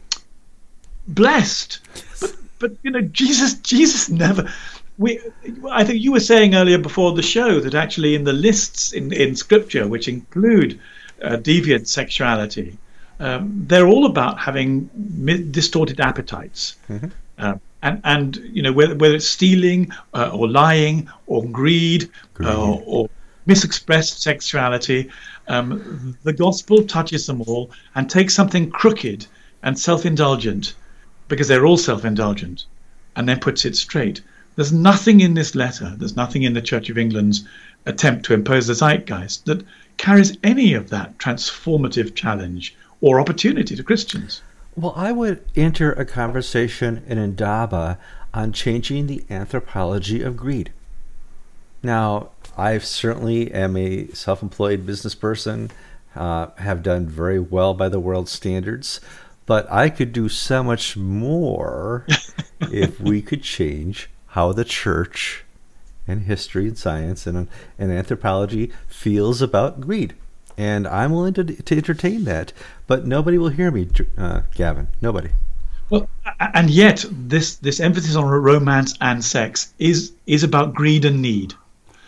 blessed. 1.08 1.80
But 2.20 2.36
but 2.60 2.72
you 2.84 2.92
know, 2.92 3.02
Jesus 3.02 3.56
Jesus 3.56 4.10
never 4.10 4.52
we 4.98 5.20
I 5.70 5.84
think 5.84 6.02
you 6.02 6.12
were 6.12 6.20
saying 6.20 6.56
earlier 6.56 6.78
before 6.78 7.14
the 7.14 7.22
show 7.22 7.60
that 7.60 7.74
actually 7.74 8.16
in 8.16 8.24
the 8.24 8.34
lists 8.34 8.94
in, 8.94 9.12
in 9.12 9.36
scripture 9.36 9.88
which 9.88 10.08
include 10.08 10.80
uh, 11.22 11.38
deviant 11.38 11.88
sexuality, 11.88 12.78
um, 13.20 13.66
they're 13.68 13.88
all 13.88 14.06
about 14.06 14.40
having 14.40 14.90
distorted 15.52 16.00
appetites. 16.00 16.76
Mm-hmm. 16.90 17.08
Uh, 17.38 17.56
and, 17.82 18.02
and 18.04 18.36
you 18.38 18.62
know 18.62 18.74
whether, 18.74 18.96
whether 18.96 19.16
it's 19.16 19.28
stealing 19.28 19.92
uh, 20.14 20.32
or 20.34 20.48
lying 20.48 21.10
or 21.28 21.46
greed, 21.46 22.10
greed. 22.34 22.50
Uh, 22.50 22.74
or 22.86 23.10
misexpressed 23.48 24.20
sexuality, 24.20 25.10
um, 25.48 26.18
the 26.24 26.34
gospel 26.34 26.84
touches 26.84 27.28
them 27.28 27.42
all 27.42 27.72
and 27.94 28.10
takes 28.10 28.34
something 28.34 28.70
crooked 28.70 29.28
and 29.64 29.78
self-indulgent 29.78 30.74
because 31.28 31.48
they're 31.48 31.66
all 31.66 31.78
self 31.78 32.06
indulgent, 32.06 32.66
and 33.16 33.28
then 33.28 33.40
puts 33.40 33.66
it 33.66 33.76
straight. 33.76 34.22
There's 34.56 34.72
nothing 34.72 35.20
in 35.20 35.34
this 35.34 35.56
letter, 35.56 35.94
there's 35.98 36.16
nothing 36.16 36.44
in 36.44 36.54
the 36.54 36.62
Church 36.62 36.90
of 36.90 36.98
England's 36.98 37.44
attempt 37.86 38.26
to 38.26 38.34
impose 38.34 38.68
the 38.68 38.74
zeitgeist 38.74 39.46
that 39.46 39.66
carries 39.98 40.38
any 40.44 40.74
of 40.74 40.90
that 40.90 41.18
transformative 41.18 42.16
challenge 42.16 42.76
or 43.02 43.20
opportunity 43.20 43.76
to 43.76 43.84
Christians. 43.84 44.42
Well, 44.76 44.94
I 44.96 45.12
would 45.12 45.44
enter 45.56 45.94
a 45.94 46.06
conversation 46.06 47.04
in 47.08 47.18
Indaba 47.18 47.98
on 48.34 48.52
changing 48.52 49.08
the 49.08 49.24
anthropology 49.30 50.22
of 50.22 50.36
greed. 50.36 50.72
Now, 51.82 52.30
I 52.58 52.78
certainly 52.78 53.52
am 53.52 53.76
a 53.76 54.08
self 54.10 54.42
employed 54.42 54.86
business 54.86 55.16
person, 55.16 55.72
uh, 56.16 56.48
have 56.58 56.84
done 56.84 57.08
very 57.08 57.40
well 57.40 57.74
by 57.74 57.90
the 57.90 58.00
world 58.00 58.30
standards, 58.30 59.02
but 59.46 59.70
I 59.72 59.90
could 59.90 60.14
do 60.14 60.30
so 60.30 60.64
much 60.64 60.96
more 60.96 62.06
if 62.62 63.00
we 63.00 63.22
could 63.22 63.44
change 63.44 64.10
how 64.28 64.54
the 64.54 64.66
church 64.66 65.44
and 66.08 66.22
history 66.22 66.68
and 66.68 66.78
science 66.78 67.28
and, 67.28 67.48
and 67.78 67.92
anthropology 67.92 68.72
feels 68.88 69.42
about 69.42 69.82
greed. 69.82 70.14
And 70.58 70.88
I'm 70.88 71.12
willing 71.12 71.34
to, 71.34 71.44
to 71.44 71.76
entertain 71.76 72.24
that, 72.24 72.54
but 72.88 73.06
nobody 73.06 73.38
will 73.38 73.50
hear 73.50 73.72
me, 73.72 73.90
uh, 74.18 74.42
Gavin. 74.54 74.88
Nobody. 75.02 75.32
Well, 75.90 76.10
and 76.40 76.70
yet 76.70 77.06
this 77.12 77.58
this 77.58 77.80
emphasis 77.80 78.16
on 78.16 78.26
romance 78.26 78.96
and 79.02 79.24
sex 79.24 79.74
is 79.78 80.14
is 80.26 80.44
about 80.44 80.74
greed 80.74 81.06
and 81.06 81.22
need. 81.22 81.54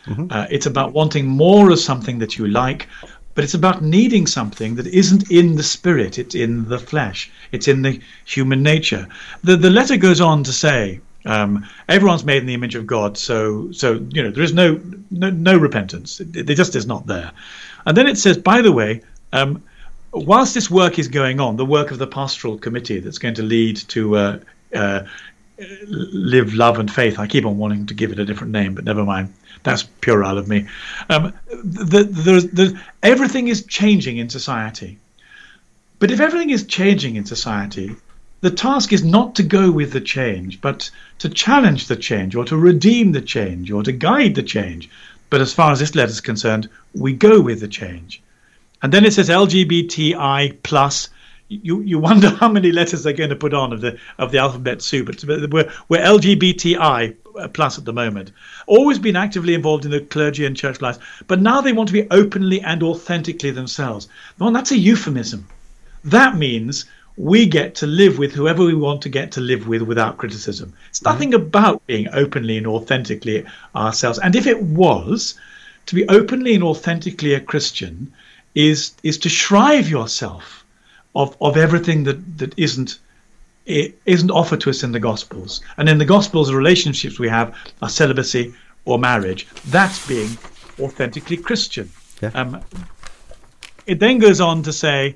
Mm-hmm. 0.07 0.27
Uh, 0.29 0.47
it's 0.49 0.65
about 0.65 0.93
wanting 0.93 1.25
more 1.27 1.71
of 1.71 1.79
something 1.79 2.19
that 2.19 2.37
you 2.37 2.47
like, 2.47 2.87
but 3.35 3.43
it's 3.43 3.53
about 3.53 3.83
needing 3.83 4.25
something 4.25 4.75
that 4.75 4.87
isn't 4.87 5.29
in 5.29 5.55
the 5.55 5.63
spirit, 5.63 6.17
it's 6.17 6.33
in 6.33 6.67
the 6.69 6.79
flesh, 6.79 7.29
it's 7.51 7.67
in 7.67 7.83
the 7.83 8.01
human 8.25 8.63
nature. 8.63 9.07
The, 9.43 9.57
the 9.57 9.69
letter 9.69 9.97
goes 9.97 10.21
on 10.21 10.43
to 10.43 10.51
say, 10.51 11.01
um, 11.25 11.67
everyone's 11.89 12.23
made 12.23 12.37
in 12.37 12.45
the 12.45 12.53
image 12.53 12.75
of 12.75 12.87
God, 12.87 13.17
so 13.17 13.71
so 13.71 13.93
you 14.11 14.23
know 14.23 14.31
there 14.31 14.43
is 14.43 14.53
no 14.53 14.79
no, 15.11 15.29
no 15.29 15.57
repentance. 15.57 16.21
It, 16.21 16.49
it, 16.49 16.55
just 16.55 16.75
is 16.75 16.87
not 16.87 17.05
there. 17.05 17.31
And 17.85 17.97
then 17.97 18.07
it 18.07 18.17
says, 18.17 18.37
by 18.37 18.61
the 18.61 18.71
way, 18.71 19.01
um, 19.33 19.61
whilst 20.13 20.53
this 20.53 20.71
work 20.71 20.97
is 20.97 21.07
going 21.07 21.39
on, 21.39 21.57
the 21.57 21.65
work 21.65 21.91
of 21.91 21.99
the 21.99 22.07
pastoral 22.07 22.57
committee 22.57 22.99
that's 22.99 23.17
going 23.17 23.35
to 23.35 23.43
lead 23.43 23.77
to 23.89 24.15
uh, 24.15 24.39
uh, 24.73 25.03
live, 25.59 26.53
love, 26.53 26.79
and 26.79 26.91
faith. 26.91 27.19
I 27.19 27.27
keep 27.27 27.45
on 27.45 27.57
wanting 27.57 27.87
to 27.87 27.93
give 27.93 28.11
it 28.11 28.19
a 28.19 28.25
different 28.25 28.53
name, 28.53 28.75
but 28.75 28.83
never 28.83 29.03
mind. 29.03 29.33
That's 29.63 29.83
puerile 29.83 30.37
of 30.37 30.47
me. 30.47 30.67
Um, 31.09 31.33
the, 31.49 32.03
the, 32.03 32.49
the, 32.53 32.81
everything 33.01 33.47
is 33.47 33.65
changing 33.65 34.17
in 34.17 34.29
society. 34.29 34.97
But 35.99 36.11
if 36.11 36.19
everything 36.19 36.51
is 36.51 36.65
changing 36.65 37.15
in 37.15 37.25
society, 37.25 37.95
the 38.41 38.51
task 38.51 38.93
is 38.93 39.03
not 39.03 39.35
to 39.35 39.43
go 39.43 39.71
with 39.71 39.91
the 39.91 40.01
change, 40.01 40.61
but 40.61 40.91
to 41.19 41.29
challenge 41.29 41.87
the 41.87 41.95
change 41.95 42.35
or 42.35 42.45
to 42.45 42.55
redeem 42.55 43.11
the 43.11 43.21
change 43.21 43.71
or 43.71 43.81
to 43.81 43.91
guide 43.91 44.35
the 44.35 44.43
change. 44.43 44.89
But 45.29 45.41
as 45.41 45.53
far 45.53 45.71
as 45.71 45.79
this 45.79 45.95
letter 45.95 46.11
is 46.11 46.21
concerned, 46.21 46.69
we 46.93 47.13
go 47.13 47.41
with 47.41 47.59
the 47.59 47.67
change. 47.67 48.21
And 48.83 48.93
then 48.93 49.05
it 49.05 49.13
says 49.13 49.29
LGBTI 49.29 50.57
plus 50.61 51.09
you 51.49 51.81
you 51.81 51.99
wonder 51.99 52.29
how 52.29 52.49
many 52.49 52.71
letters 52.71 53.03
they're 53.03 53.13
going 53.13 53.29
to 53.29 53.35
put 53.35 53.53
on 53.53 53.73
of 53.73 53.81
the 53.81 53.97
of 54.17 54.31
the 54.31 54.37
alphabet 54.37 54.81
soup. 54.81 55.07
But 55.07 55.23
we're 55.51 55.71
we're 55.87 56.03
LGBTI 56.03 57.15
plus 57.53 57.77
at 57.77 57.85
the 57.85 57.93
moment. 57.93 58.31
Always 58.65 58.99
been 58.99 59.15
actively 59.15 59.53
involved 59.53 59.85
in 59.85 59.91
the 59.91 60.01
clergy 60.01 60.45
and 60.45 60.55
church 60.55 60.81
life, 60.81 61.23
but 61.27 61.41
now 61.41 61.61
they 61.61 61.73
want 61.73 61.87
to 61.89 61.93
be 61.93 62.07
openly 62.09 62.61
and 62.61 62.83
authentically 62.83 63.51
themselves. 63.51 64.07
Well, 64.39 64.51
that's 64.51 64.71
a 64.71 64.77
euphemism. 64.77 65.47
That 66.03 66.35
means 66.35 66.85
we 67.15 67.47
get 67.47 67.75
to 67.75 67.87
live 67.87 68.17
with 68.17 68.33
whoever 68.33 68.63
we 68.63 68.75
want 68.75 69.01
to 69.01 69.09
get 69.09 69.31
to 69.33 69.41
live 69.41 69.67
with 69.67 69.81
without 69.81 70.17
criticism. 70.17 70.73
It's 70.89 70.99
mm-hmm. 70.99 71.13
nothing 71.13 71.33
about 71.33 71.85
being 71.87 72.07
openly 72.13 72.57
and 72.57 72.67
authentically 72.67 73.45
ourselves. 73.75 74.19
And 74.19 74.35
if 74.35 74.47
it 74.47 74.61
was, 74.61 75.35
to 75.87 75.95
be 75.95 76.07
openly 76.09 76.53
and 76.53 76.63
authentically 76.63 77.33
a 77.33 77.39
Christian 77.39 78.11
is 78.53 78.93
is 79.03 79.17
to 79.19 79.29
shrive 79.29 79.89
yourself 79.89 80.56
of 81.17 81.35
of 81.41 81.57
everything 81.57 82.05
that 82.05 82.19
that 82.37 82.53
isn't 82.57 82.99
it 83.65 83.99
isn't 84.05 84.31
offered 84.31 84.61
to 84.61 84.69
us 84.69 84.83
in 84.83 84.91
the 84.93 84.99
Gospels. 84.99 85.61
And 85.77 85.89
in 85.89 85.97
the 85.97 86.05
Gospels, 86.05 86.47
the 86.47 86.55
relationships 86.55 87.19
we 87.19 87.27
have 87.27 87.53
are 87.81 87.89
celibacy 87.89 88.53
or 88.85 88.97
marriage. 88.97 89.45
That's 89.65 90.07
being 90.07 90.37
authentically 90.79 91.37
Christian. 91.37 91.91
Yeah. 92.21 92.31
Um, 92.33 92.61
it 93.85 93.99
then 93.99 94.19
goes 94.19 94.39
on 94.39 94.63
to 94.63 94.71
say, 94.71 95.15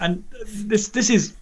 and 0.00 0.22
this 0.46 0.88
this 0.88 1.08
is 1.08 1.34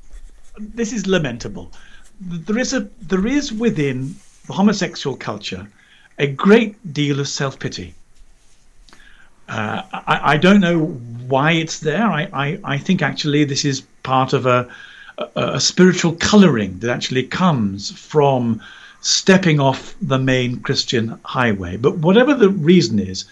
this 0.58 0.92
is 0.92 1.06
lamentable. 1.06 1.72
There 2.20 2.58
is 2.58 2.72
a 2.74 2.88
there 3.02 3.26
is 3.26 3.52
within 3.52 4.14
the 4.46 4.52
homosexual 4.52 5.16
culture 5.16 5.66
a 6.18 6.26
great 6.26 6.76
deal 6.92 7.18
of 7.20 7.28
self 7.28 7.58
pity. 7.58 7.94
Uh, 9.48 9.82
I, 9.92 10.20
I, 10.32 10.36
don't 10.38 10.60
know 10.60 10.98
why 11.28 11.52
it's 11.52 11.80
there. 11.80 12.04
I, 12.04 12.28
I, 12.32 12.58
I, 12.64 12.78
think 12.78 13.02
actually 13.02 13.44
this 13.44 13.64
is 13.64 13.82
part 14.02 14.32
of 14.32 14.46
a, 14.46 14.68
a, 15.18 15.28
a 15.36 15.60
spiritual 15.60 16.12
colouring 16.14 16.78
that 16.80 16.90
actually 16.90 17.24
comes 17.24 17.90
from 17.90 18.60
stepping 19.00 19.60
off 19.60 19.94
the 20.00 20.18
main 20.18 20.60
Christian 20.60 21.18
highway. 21.24 21.76
But 21.76 21.98
whatever 21.98 22.34
the 22.34 22.48
reason 22.48 22.98
is, 22.98 23.26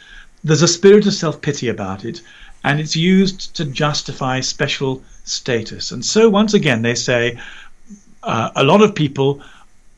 there's 0.45 0.63
a 0.63 0.69
spirit 0.69 1.07
of 1.07 1.15
self 1.15 1.41
pity 1.41 1.69
about 1.69 2.05
it, 2.05 2.21
and 2.65 2.81
it's 2.81 2.97
used 2.97 3.55
to 3.57 3.65
justify 3.65 4.41
special 4.41 5.03
status. 5.25 5.93
And 5.93 6.05
so, 6.05 6.29
once 6.29 6.55
again, 6.55 6.83
they 6.83 6.95
say 6.95 7.39
uh, 8.23 8.51
a 8.55 8.65
lot 8.65 8.83
of 8.83 8.95
people 8.95 9.43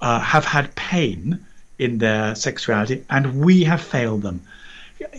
uh, 0.01 0.21
have 0.21 0.45
had 0.45 0.75
pain 0.75 1.45
in 1.79 1.99
their 1.99 2.35
sexuality, 2.35 3.05
and 3.11 3.41
we 3.41 3.65
have 3.65 3.81
failed 3.81 4.23
them. 4.23 4.43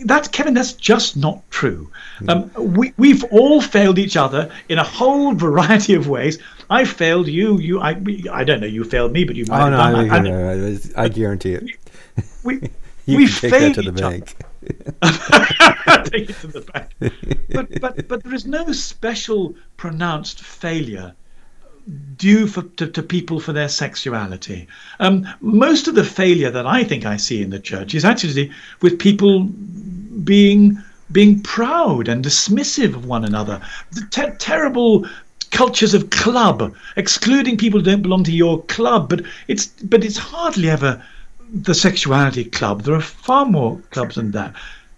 That 0.04 0.32
Kevin, 0.32 0.54
that's 0.54 0.72
just 0.72 1.16
not 1.16 1.48
true. 1.50 1.90
Um, 2.28 2.50
we 2.56 2.92
we've 2.96 3.24
all 3.24 3.60
failed 3.60 3.98
each 3.98 4.16
other 4.16 4.50
in 4.68 4.78
a 4.78 4.84
whole 4.84 5.34
variety 5.34 5.94
of 5.94 6.08
ways. 6.08 6.38
I 6.70 6.84
failed 6.84 7.28
you. 7.28 7.58
You, 7.58 7.80
I, 7.80 8.00
I 8.32 8.44
don't 8.44 8.60
know. 8.60 8.66
You 8.66 8.84
failed 8.84 9.12
me, 9.12 9.24
but 9.24 9.36
you 9.36 9.44
might. 9.48 9.66
Oh 9.66 9.70
no, 9.70 9.78
I, 9.78 10.06
I, 10.06 11.02
I, 11.02 11.04
I, 11.04 11.08
guarantee 11.08 11.54
it. 11.54 11.64
We 12.42 12.54
you 13.06 13.18
we 13.18 13.26
can 13.26 13.34
take 13.34 13.50
failed 13.50 13.74
that 13.74 13.82
to 13.82 13.90
the 13.90 14.00
bank. 14.00 14.36
Take 16.10 16.30
it 16.30 16.36
to 16.40 16.46
the 16.48 16.60
bank. 16.60 16.90
But 17.50 17.80
but 17.80 18.08
but 18.08 18.24
there 18.24 18.34
is 18.34 18.46
no 18.46 18.72
special 18.72 19.54
pronounced 19.76 20.40
failure 20.40 21.14
due 22.16 22.46
for, 22.46 22.62
to, 22.62 22.86
to, 22.88 23.02
people 23.02 23.38
for 23.38 23.52
their 23.52 23.68
sexuality. 23.68 24.66
Um, 24.98 25.26
most 25.40 25.86
of 25.86 25.94
the 25.94 26.04
failure 26.04 26.50
that 26.50 26.66
I 26.66 26.82
think 26.82 27.06
I 27.06 27.16
see 27.16 27.42
in 27.42 27.50
the 27.50 27.60
church 27.60 27.94
is 27.94 28.04
actually 28.04 28.50
with 28.82 28.98
people 28.98 29.44
being 30.24 30.82
being 31.12 31.40
proud 31.40 32.08
and 32.08 32.24
dismissive 32.24 32.96
of 32.96 33.06
one 33.06 33.24
another. 33.24 33.60
The 33.92 34.06
te- 34.10 34.36
terrible 34.38 35.06
cultures 35.52 35.94
of 35.94 36.10
club, 36.10 36.74
excluding 36.96 37.56
people 37.56 37.78
who 37.78 37.86
don't 37.86 38.02
belong 38.02 38.24
to 38.24 38.32
your 38.32 38.62
club. 38.64 39.08
But 39.08 39.22
it's 39.46 39.66
but 39.66 40.04
it's 40.04 40.16
hardly 40.16 40.68
ever 40.68 41.00
the 41.52 41.74
sexuality 41.74 42.44
club. 42.44 42.82
There 42.82 42.94
are 42.94 43.00
far 43.00 43.46
more 43.46 43.78
clubs 43.90 44.16
than 44.16 44.32
that. 44.32 44.54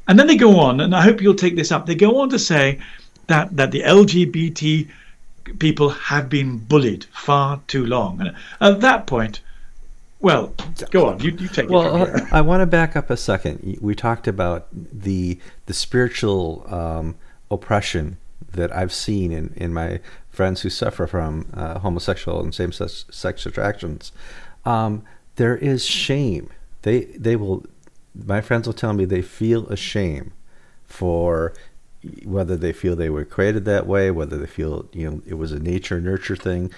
And 0.07 0.19
then 0.19 0.27
they 0.27 0.37
go 0.37 0.59
on, 0.59 0.81
and 0.81 0.97
I 0.97 1.03
hope 1.03 1.21
you'll 1.21 1.35
take 1.35 1.57
this 1.57 1.71
up. 1.71 1.85
They 1.85 1.95
go 1.95 2.23
on 2.23 2.31
to 2.31 2.39
say 2.39 2.79
that 3.27 3.55
that 3.57 3.73
the 3.73 3.83
LGBT 3.83 4.89
people 5.59 5.91
have 5.91 6.29
been 6.29 6.59
bullied 6.59 7.05
far 7.07 7.61
too 7.67 7.85
long. 7.87 8.21
And 8.21 8.35
at 8.61 8.81
that 8.81 9.07
point, 9.07 9.41
well, 10.21 10.53
go 10.91 11.07
on. 11.07 11.21
You, 11.21 11.31
you 11.31 11.49
take 11.49 11.71
well, 11.71 12.05
it. 12.05 12.13
Well, 12.13 12.29
I 12.33 12.41
want 12.41 12.61
to 12.61 12.67
back 12.67 12.97
up 12.97 13.09
a 13.11 13.17
second. 13.17 13.79
We 13.81 13.95
talked 13.95 14.27
about 14.27 14.67
the 14.73 15.39
the 15.67 15.75
spiritual 15.75 16.67
um, 16.69 17.15
oppression 17.51 18.19
that 18.53 18.75
I've 18.75 18.93
seen 18.93 19.33
in, 19.33 19.53
in 19.57 19.73
my 19.73 20.01
friends 20.31 20.63
who 20.63 20.71
suffer 20.71 21.07
from 21.07 21.49
uh, 21.55 21.79
homosexual 21.79 22.41
and 22.41 22.55
same 22.55 22.73
sex, 22.73 23.05
sex 23.11 23.47
attractions. 23.47 24.13
Um, 24.65 25.05
there 25.37 25.57
is 25.57 25.85
shame. 25.85 26.51
They 26.83 27.05
they 27.05 27.37
will. 27.37 27.65
My 28.15 28.41
friends 28.41 28.67
will 28.67 28.75
tell 28.75 28.95
me 28.95 29.05
they 29.05 29.23
feel 29.23 29.69
ashamed 29.69 30.33
for 30.85 31.53
whether 32.25 32.57
they 32.57 32.73
feel 32.73 32.95
they 32.95 33.11
were 33.11 33.25
created 33.25 33.65
that 33.65 33.87
way, 33.87 34.11
whether 34.11 34.39
they 34.39 34.47
feel 34.47 34.89
you 34.93 35.11
know 35.11 35.23
it 35.27 35.35
was 35.35 35.53
a 35.53 35.59
nature 35.59 36.01
nurture 36.01 36.37
thing, 36.37 36.71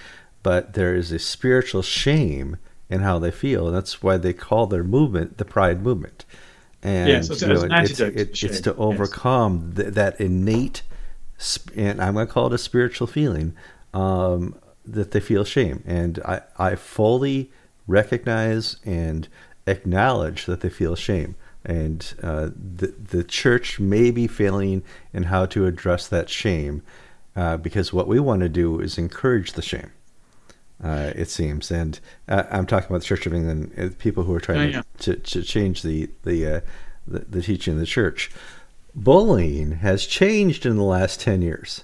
but 0.43 0.73
there 0.73 0.95
is 0.95 1.11
a 1.11 1.19
spiritual 1.19 1.81
shame 1.81 2.57
in 2.89 3.01
how 3.01 3.19
they 3.19 3.31
feel, 3.31 3.67
and 3.67 3.75
that's 3.75 4.01
why 4.01 4.17
they 4.17 4.33
call 4.33 4.67
their 4.67 4.83
movement 4.83 5.37
the 5.37 5.45
Pride 5.45 5.81
movement. 5.81 6.25
And 6.83 7.09
yes, 7.09 7.29
it's, 7.29 7.41
you 7.41 7.47
know, 7.47 7.67
it's, 7.69 7.99
it, 7.99 8.43
it's, 8.43 8.61
to 8.61 8.75
overcome 8.75 9.73
yes. 9.75 9.83
th- 9.83 9.93
that 9.93 10.19
innate, 10.19 10.81
and 11.75 12.01
I'm 12.01 12.15
going 12.15 12.27
to 12.27 12.33
call 12.33 12.47
it 12.47 12.53
a 12.53 12.57
spiritual 12.57 13.07
feeling 13.07 13.55
um, 13.93 14.55
that 14.85 15.11
they 15.11 15.19
feel 15.19 15.43
shame, 15.45 15.83
and 15.85 16.19
I 16.25 16.41
I 16.57 16.75
fully 16.75 17.51
recognize 17.87 18.77
and 18.83 19.27
acknowledge 19.67 20.45
that 20.47 20.61
they 20.61 20.69
feel 20.69 20.95
shame 20.95 21.35
and 21.63 22.13
uh, 22.23 22.49
the 22.55 22.87
the 22.87 23.23
church 23.23 23.79
may 23.79 24.11
be 24.11 24.27
failing 24.27 24.83
in 25.13 25.23
how 25.23 25.45
to 25.47 25.65
address 25.65 26.07
that 26.07 26.29
shame, 26.29 26.81
uh, 27.35 27.57
because 27.57 27.93
what 27.93 28.07
we 28.07 28.19
want 28.19 28.41
to 28.41 28.49
do 28.49 28.79
is 28.79 28.97
encourage 28.97 29.53
the 29.53 29.61
shame. 29.61 29.91
Uh, 30.83 31.11
it 31.15 31.29
seems, 31.29 31.69
and 31.69 31.99
uh, 32.27 32.43
I'm 32.49 32.65
talking 32.65 32.87
about 32.89 33.01
the 33.01 33.07
Church 33.07 33.27
of 33.27 33.33
England, 33.35 33.71
uh, 33.77 33.89
people 33.99 34.23
who 34.23 34.33
are 34.33 34.39
trying 34.39 34.71
to, 34.71 34.83
to, 34.99 35.15
to 35.15 35.43
change 35.43 35.83
the 35.83 36.09
the, 36.23 36.47
uh, 36.47 36.61
the 37.07 37.19
the 37.19 37.41
teaching 37.41 37.73
of 37.73 37.79
the 37.79 37.85
church. 37.85 38.31
Bullying 38.95 39.73
has 39.77 40.05
changed 40.05 40.65
in 40.65 40.77
the 40.77 40.83
last 40.83 41.21
ten 41.21 41.41
years. 41.41 41.83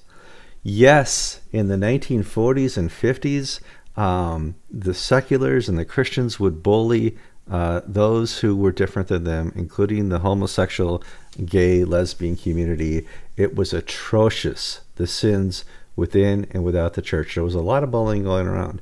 Yes, 0.64 1.40
in 1.54 1.70
the 1.70 1.76
1940s 1.76 2.78
and 2.78 2.90
50s, 2.90 3.62
um, 3.96 4.56
the 4.70 4.94
seculars 4.94 5.70
and 5.70 5.78
the 5.78 5.86
Christians 5.86 6.42
would 6.42 6.62
bully 6.62 7.18
uh, 7.50 7.82
those 7.86 8.40
who 8.40 8.56
were 8.56 8.72
different 8.72 9.08
than 9.08 9.24
them, 9.24 9.54
including 9.56 10.10
the 10.10 10.20
homosexual, 10.20 11.04
gay, 11.46 11.84
lesbian 11.84 12.36
community. 12.36 13.08
It 13.36 13.56
was 13.56 13.74
atrocious, 13.74 14.82
the 14.96 15.08
sins 15.08 15.64
within 15.96 16.48
and 16.52 16.64
without 16.64 16.94
the 16.94 17.02
church. 17.02 17.36
There 17.36 17.44
was 17.44 17.56
a 17.56 17.62
lot 17.62 17.84
of 17.84 17.92
bullying 17.92 18.24
going 18.24 18.48
around. 18.48 18.82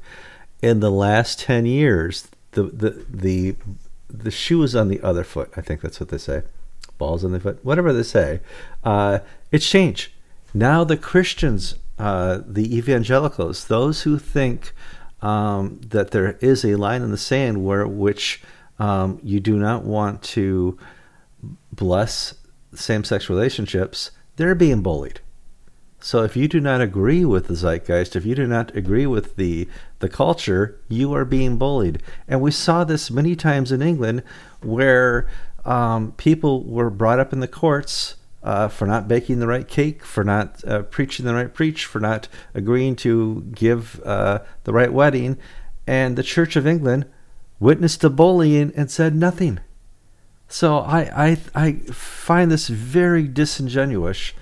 In 0.62 0.80
the 0.80 0.92
last 0.92 1.40
10 1.40 1.66
years, 1.66 2.28
the, 2.52 2.64
the, 2.64 3.06
the, 3.10 3.56
the 4.10 4.32
shoe 4.32 4.64
is 4.64 4.76
on 4.76 4.88
the 4.88 5.02
other 5.02 5.24
foot. 5.24 5.52
I 5.56 5.62
think 5.62 5.82
that's 5.82 6.00
what 6.00 6.10
they 6.10 6.18
say. 6.18 6.44
Balls 6.98 7.24
on 7.24 7.34
the 7.34 7.40
foot, 7.40 7.64
whatever 7.64 7.94
they 7.94 8.04
say. 8.04 8.40
Uh, 8.84 9.20
it's 9.52 9.70
changed. 9.70 10.12
Now 10.54 10.84
the 10.84 10.98
Christians, 10.98 11.76
uh, 12.00 12.40
the 12.46 12.76
evangelicals, 12.76 13.68
those 13.68 14.04
who 14.04 14.18
think 14.18 14.74
um, 15.22 15.80
that 15.88 16.12
there 16.12 16.38
is 16.42 16.64
a 16.64 16.76
line 16.76 17.02
in 17.02 17.12
the 17.12 17.18
sand 17.18 17.64
where 17.64 17.88
which 17.88 18.42
um, 18.80 19.20
you 19.24 19.40
do 19.40 19.58
not 19.58 19.84
want 19.84 20.22
to 20.22 20.78
bless 21.72 22.34
same-sex 22.74 23.30
relationships, 23.30 24.12
they're 24.36 24.56
being 24.56 24.82
bullied. 24.82 25.22
So 26.00 26.24
if 26.24 26.36
you 26.36 26.48
do 26.48 26.60
not 26.60 26.82
agree 26.82 27.26
with 27.26 27.48
the 27.48 27.56
zeitgeist, 27.56 28.16
if 28.16 28.26
you 28.26 28.36
do 28.36 28.46
not 28.46 28.76
agree 28.76 29.08
with 29.08 29.38
the 29.38 29.68
the 30.00 30.10
culture, 30.10 30.80
you 30.88 31.14
are 31.16 31.26
being 31.26 31.58
bullied. 31.58 32.04
And 32.28 32.42
we 32.42 32.52
saw 32.52 32.84
this 32.84 33.10
many 33.10 33.36
times 33.36 33.72
in 33.72 33.82
England, 33.82 34.22
where 34.62 35.28
um, 35.64 36.12
people 36.12 36.64
were 36.64 36.92
brought 36.92 37.20
up 37.20 37.34
in 37.34 37.40
the 37.40 37.48
courts 37.48 38.18
uh, 38.46 38.68
for 38.68 38.86
not 38.86 39.08
baking 39.08 39.40
the 39.40 39.48
right 39.48 39.68
cake, 39.68 40.06
for 40.06 40.24
not 40.24 40.64
uh, 40.66 40.84
preaching 40.84 41.26
the 41.26 41.34
right 41.34 41.52
preach, 41.52 41.84
for 41.84 42.00
not 42.00 42.28
agreeing 42.54 42.96
to 42.96 43.42
give 43.54 44.00
uh, 44.06 44.40
the 44.66 44.72
right 44.72 44.94
wedding, 44.94 45.38
and 45.88 46.16
the 46.16 46.24
Church 46.24 46.56
of 46.56 46.68
England 46.68 47.06
witnessed 47.60 48.02
the 48.02 48.10
bullying 48.10 48.72
and 48.76 48.92
said 48.92 49.16
nothing. 49.16 49.60
So 50.48 50.78
I, 50.78 51.10
I, 51.16 51.38
I 51.56 51.72
find 51.92 52.52
this 52.52 52.68
very 52.68 53.28
disingenuous, 53.28 54.34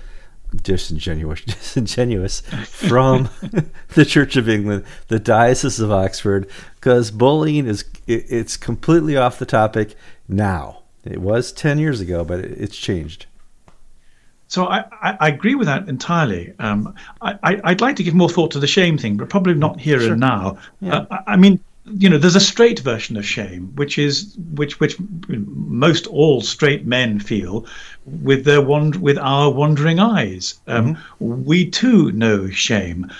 disingenuous, 0.54 1.40
disingenuous 1.46 2.40
from 2.66 3.30
the 3.94 4.04
Church 4.04 4.36
of 4.36 4.50
England, 4.50 4.84
the 5.08 5.18
Diocese 5.18 5.80
of 5.80 5.90
Oxford, 5.90 6.46
because 6.74 7.10
bullying 7.10 7.66
is 7.66 7.86
it, 8.06 8.26
it's 8.28 8.58
completely 8.58 9.16
off 9.16 9.38
the 9.38 9.46
topic 9.46 9.94
now. 10.28 10.82
It 11.04 11.22
was 11.22 11.52
ten 11.52 11.78
years 11.78 12.02
ago, 12.02 12.22
but 12.22 12.40
it, 12.40 12.52
it's 12.58 12.76
changed. 12.76 13.24
So 14.48 14.66
I, 14.66 14.84
I, 15.02 15.16
I, 15.20 15.28
agree 15.28 15.54
with 15.54 15.66
that 15.66 15.88
entirely. 15.88 16.52
Um, 16.58 16.94
I, 17.20 17.60
would 17.64 17.80
like 17.80 17.96
to 17.96 18.02
give 18.02 18.14
more 18.14 18.28
thought 18.28 18.50
to 18.52 18.58
the 18.58 18.66
shame 18.66 18.98
thing, 18.98 19.16
but 19.16 19.28
probably 19.28 19.54
not 19.54 19.80
here 19.80 20.00
sure. 20.00 20.12
and 20.12 20.20
now. 20.20 20.58
Yeah. 20.80 21.06
Uh, 21.10 21.22
I 21.26 21.36
mean, 21.36 21.60
you 21.86 22.08
know 22.08 22.16
there's 22.16 22.36
a 22.36 22.40
straight 22.40 22.80
version 22.80 23.16
of 23.16 23.26
shame 23.26 23.70
which 23.74 23.98
is 23.98 24.36
which 24.54 24.80
which 24.80 24.96
most 25.28 26.06
all 26.06 26.40
straight 26.40 26.86
men 26.86 27.20
feel 27.20 27.66
with 28.06 28.44
their 28.44 28.62
wand- 28.62 28.96
with 28.96 29.18
our 29.18 29.50
wandering 29.50 29.98
eyes 29.98 30.60
um, 30.66 30.94
mm-hmm. 30.94 31.44
we 31.44 31.68
too 31.68 32.10
know 32.12 32.48
shame 32.48 33.10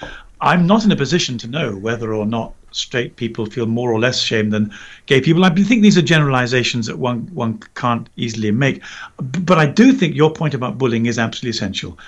i'm 0.40 0.66
not 0.66 0.84
in 0.84 0.92
a 0.92 0.96
position 0.96 1.36
to 1.36 1.46
know 1.46 1.76
whether 1.76 2.14
or 2.14 2.24
not 2.24 2.54
straight 2.74 3.16
people 3.16 3.46
feel 3.46 3.66
more 3.66 3.92
or 3.92 4.00
less 4.00 4.20
shame 4.20 4.50
than 4.50 4.72
gay 5.06 5.20
people 5.20 5.44
i 5.44 5.50
think 5.50 5.82
these 5.82 5.98
are 5.98 6.02
generalizations 6.02 6.86
that 6.86 6.98
one 6.98 7.20
one 7.34 7.58
can't 7.74 8.08
easily 8.16 8.50
make 8.50 8.82
but 9.18 9.58
i 9.58 9.66
do 9.66 9.92
think 9.92 10.14
your 10.14 10.32
point 10.32 10.54
about 10.54 10.78
bullying 10.78 11.06
is 11.06 11.18
absolutely 11.18 11.50
essential 11.50 11.98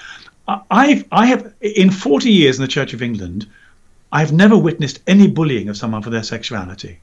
I've 0.71 1.05
I 1.11 1.27
have 1.27 1.53
in 1.61 1.91
40 1.91 2.31
years 2.31 2.59
in 2.59 2.63
the 2.63 2.69
Church 2.69 2.95
of 2.95 3.03
England, 3.03 3.47
I've 4.13 4.33
never 4.33 4.57
witnessed 4.57 5.01
any 5.07 5.27
bullying 5.27 5.69
of 5.69 5.77
someone 5.77 6.03
for 6.03 6.11
their 6.11 6.23
sexuality. 6.23 7.01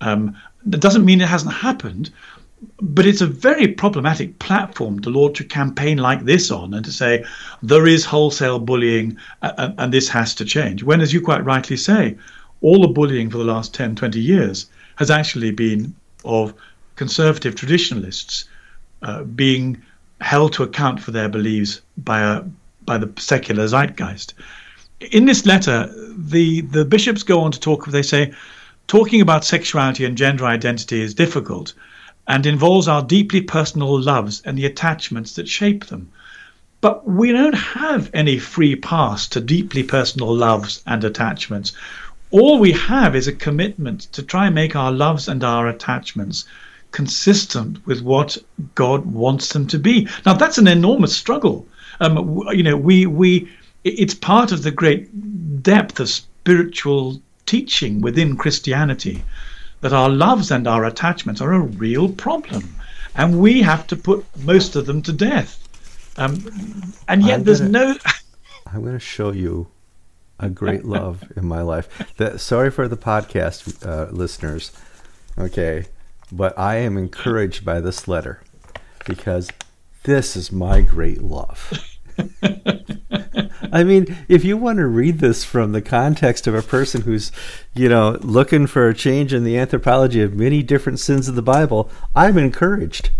Um, 0.00 0.36
that 0.66 0.80
doesn't 0.80 1.04
mean 1.04 1.20
it 1.20 1.28
hasn't 1.28 1.54
happened, 1.54 2.10
but 2.80 3.06
it's 3.06 3.20
a 3.20 3.26
very 3.26 3.68
problematic 3.68 4.38
platform 4.38 5.00
to 5.00 5.10
launch 5.10 5.40
a 5.40 5.44
campaign 5.44 5.98
like 5.98 6.24
this 6.24 6.50
on 6.50 6.74
and 6.74 6.84
to 6.84 6.92
say 6.92 7.24
there 7.62 7.86
is 7.86 8.04
wholesale 8.04 8.58
bullying 8.58 9.16
and, 9.42 9.74
and, 9.78 9.92
this 9.92 10.08
has 10.08 10.34
to 10.36 10.44
change. 10.44 10.82
When, 10.82 11.00
as 11.00 11.12
you 11.12 11.20
quite 11.20 11.44
rightly 11.44 11.76
say, 11.76 12.16
all 12.64 12.80
the 12.80 12.88
bullying 12.88 13.28
for 13.28 13.36
the 13.36 13.44
last 13.44 13.74
10, 13.74 13.94
20 13.94 14.18
years 14.18 14.66
has 14.96 15.10
actually 15.10 15.50
been 15.50 15.94
of 16.24 16.54
conservative 16.96 17.54
traditionalists 17.54 18.46
uh, 19.02 19.22
being 19.22 19.76
held 20.22 20.54
to 20.54 20.62
account 20.62 20.98
for 20.98 21.10
their 21.10 21.28
beliefs 21.28 21.82
by 21.98 22.20
a 22.20 22.42
by 22.86 22.96
the 22.96 23.10
secular 23.18 23.66
zeitgeist. 23.66 24.32
In 25.10 25.26
this 25.26 25.44
letter, 25.44 25.92
the 26.16 26.62
the 26.62 26.86
bishops 26.86 27.22
go 27.22 27.42
on 27.42 27.52
to 27.52 27.60
talk. 27.60 27.86
They 27.86 28.02
say, 28.02 28.32
talking 28.86 29.20
about 29.20 29.44
sexuality 29.44 30.06
and 30.06 30.16
gender 30.16 30.46
identity 30.46 31.02
is 31.02 31.12
difficult, 31.12 31.74
and 32.26 32.46
involves 32.46 32.88
our 32.88 33.02
deeply 33.02 33.42
personal 33.42 34.00
loves 34.00 34.40
and 34.46 34.56
the 34.56 34.64
attachments 34.64 35.34
that 35.34 35.48
shape 35.48 35.86
them. 35.86 36.08
But 36.80 37.06
we 37.06 37.32
don't 37.32 37.54
have 37.54 38.10
any 38.12 38.38
free 38.38 38.76
pass 38.76 39.26
to 39.28 39.40
deeply 39.40 39.82
personal 39.82 40.34
loves 40.34 40.82
and 40.86 41.02
attachments. 41.04 41.72
All 42.34 42.58
we 42.58 42.72
have 42.72 43.14
is 43.14 43.28
a 43.28 43.32
commitment 43.32 44.00
to 44.10 44.20
try 44.20 44.46
and 44.46 44.56
make 44.56 44.74
our 44.74 44.90
loves 44.90 45.28
and 45.28 45.44
our 45.44 45.68
attachments 45.68 46.44
consistent 46.90 47.86
with 47.86 48.02
what 48.02 48.36
God 48.74 49.06
wants 49.06 49.52
them 49.52 49.68
to 49.68 49.78
be. 49.78 50.08
Now 50.26 50.34
that's 50.34 50.58
an 50.58 50.66
enormous 50.66 51.14
struggle. 51.14 51.64
Um, 52.00 52.42
you 52.50 52.64
know, 52.64 52.76
we 52.76 53.06
we 53.06 53.48
it's 53.84 54.14
part 54.14 54.50
of 54.50 54.64
the 54.64 54.72
great 54.72 55.62
depth 55.62 56.00
of 56.00 56.08
spiritual 56.08 57.22
teaching 57.46 58.00
within 58.00 58.36
Christianity 58.36 59.22
that 59.82 59.92
our 59.92 60.08
loves 60.10 60.50
and 60.50 60.66
our 60.66 60.84
attachments 60.84 61.40
are 61.40 61.52
a 61.52 61.60
real 61.60 62.08
problem, 62.08 62.74
and 63.14 63.38
we 63.38 63.62
have 63.62 63.86
to 63.86 63.96
put 63.96 64.26
most 64.42 64.74
of 64.74 64.86
them 64.86 65.02
to 65.02 65.12
death. 65.12 65.60
Um, 66.16 66.44
and 67.06 67.22
yet, 67.22 67.38
I'm 67.38 67.44
there's 67.44 67.60
gonna, 67.60 67.94
no. 67.94 67.96
I'm 68.66 68.80
going 68.80 68.94
to 68.94 68.98
show 68.98 69.30
you 69.30 69.68
a 70.38 70.48
great 70.48 70.84
love 70.96 71.24
in 71.36 71.46
my 71.46 71.62
life. 71.62 72.14
That, 72.16 72.40
sorry 72.40 72.70
for 72.70 72.88
the 72.88 72.96
podcast 72.96 73.86
uh, 73.86 74.10
listeners, 74.10 74.72
okay, 75.38 75.86
but 76.32 76.58
I 76.58 76.76
am 76.76 76.96
encouraged 76.96 77.64
by 77.64 77.80
this 77.80 78.08
letter 78.08 78.40
because 79.06 79.50
this 80.04 80.36
is 80.36 80.52
my 80.52 80.80
great 80.80 81.22
love. 81.22 81.72
I 83.72 83.82
mean, 83.82 84.16
if 84.28 84.44
you 84.44 84.56
want 84.56 84.78
to 84.78 84.86
read 84.86 85.18
this 85.18 85.44
from 85.44 85.72
the 85.72 85.82
context 85.82 86.46
of 86.46 86.54
a 86.54 86.62
person 86.62 87.02
who's, 87.02 87.32
you 87.74 87.88
know, 87.88 88.18
looking 88.20 88.68
for 88.68 88.88
a 88.88 88.94
change 88.94 89.34
in 89.34 89.42
the 89.42 89.58
anthropology 89.58 90.22
of 90.22 90.34
many 90.34 90.62
different 90.62 91.00
sins 91.00 91.28
of 91.28 91.34
the 91.34 91.42
Bible, 91.42 91.90
I'm 92.14 92.38
encouraged. 92.38 93.10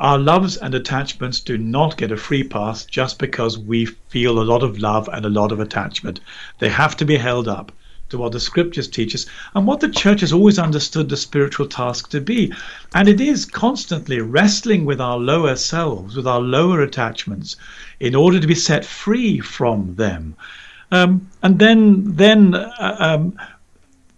Our 0.00 0.18
loves 0.18 0.56
and 0.56 0.74
attachments 0.74 1.40
do 1.40 1.58
not 1.58 1.98
get 1.98 2.10
a 2.10 2.16
free 2.16 2.42
pass 2.42 2.86
just 2.86 3.18
because 3.18 3.58
we 3.58 3.84
feel 3.84 4.40
a 4.40 4.44
lot 4.44 4.62
of 4.62 4.78
love 4.78 5.08
and 5.12 5.26
a 5.26 5.30
lot 5.30 5.52
of 5.52 5.60
attachment. 5.60 6.20
They 6.60 6.70
have 6.70 6.96
to 6.96 7.04
be 7.04 7.18
held 7.18 7.46
up 7.46 7.72
to 8.08 8.18
what 8.18 8.32
the 8.32 8.40
scriptures 8.40 8.88
teach 8.88 9.14
us 9.14 9.26
and 9.54 9.66
what 9.66 9.80
the 9.80 9.88
church 9.88 10.20
has 10.20 10.32
always 10.32 10.58
understood 10.58 11.08
the 11.08 11.16
spiritual 11.16 11.66
task 11.66 12.08
to 12.10 12.20
be. 12.20 12.52
And 12.94 13.08
it 13.08 13.20
is 13.20 13.44
constantly 13.44 14.20
wrestling 14.20 14.86
with 14.86 15.00
our 15.00 15.18
lower 15.18 15.56
selves, 15.56 16.16
with 16.16 16.26
our 16.26 16.40
lower 16.40 16.80
attachments, 16.80 17.56
in 18.00 18.14
order 18.14 18.40
to 18.40 18.46
be 18.46 18.54
set 18.54 18.84
free 18.84 19.40
from 19.40 19.96
them. 19.96 20.36
Um, 20.92 21.28
and 21.42 21.58
then, 21.58 22.16
then 22.16 22.54
uh, 22.54 22.96
um, 22.98 23.38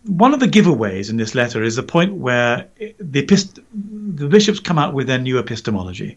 one 0.08 0.34
of 0.34 0.40
the 0.40 0.48
giveaways 0.48 1.10
in 1.10 1.16
this 1.16 1.34
letter 1.34 1.62
is 1.62 1.76
the 1.76 1.82
point 1.82 2.14
where 2.14 2.68
the, 2.98 3.22
epist- 3.22 3.60
the 3.72 4.26
bishops 4.26 4.58
come 4.58 4.78
out 4.78 4.94
with 4.94 5.06
their 5.06 5.18
new 5.18 5.38
epistemology 5.38 6.16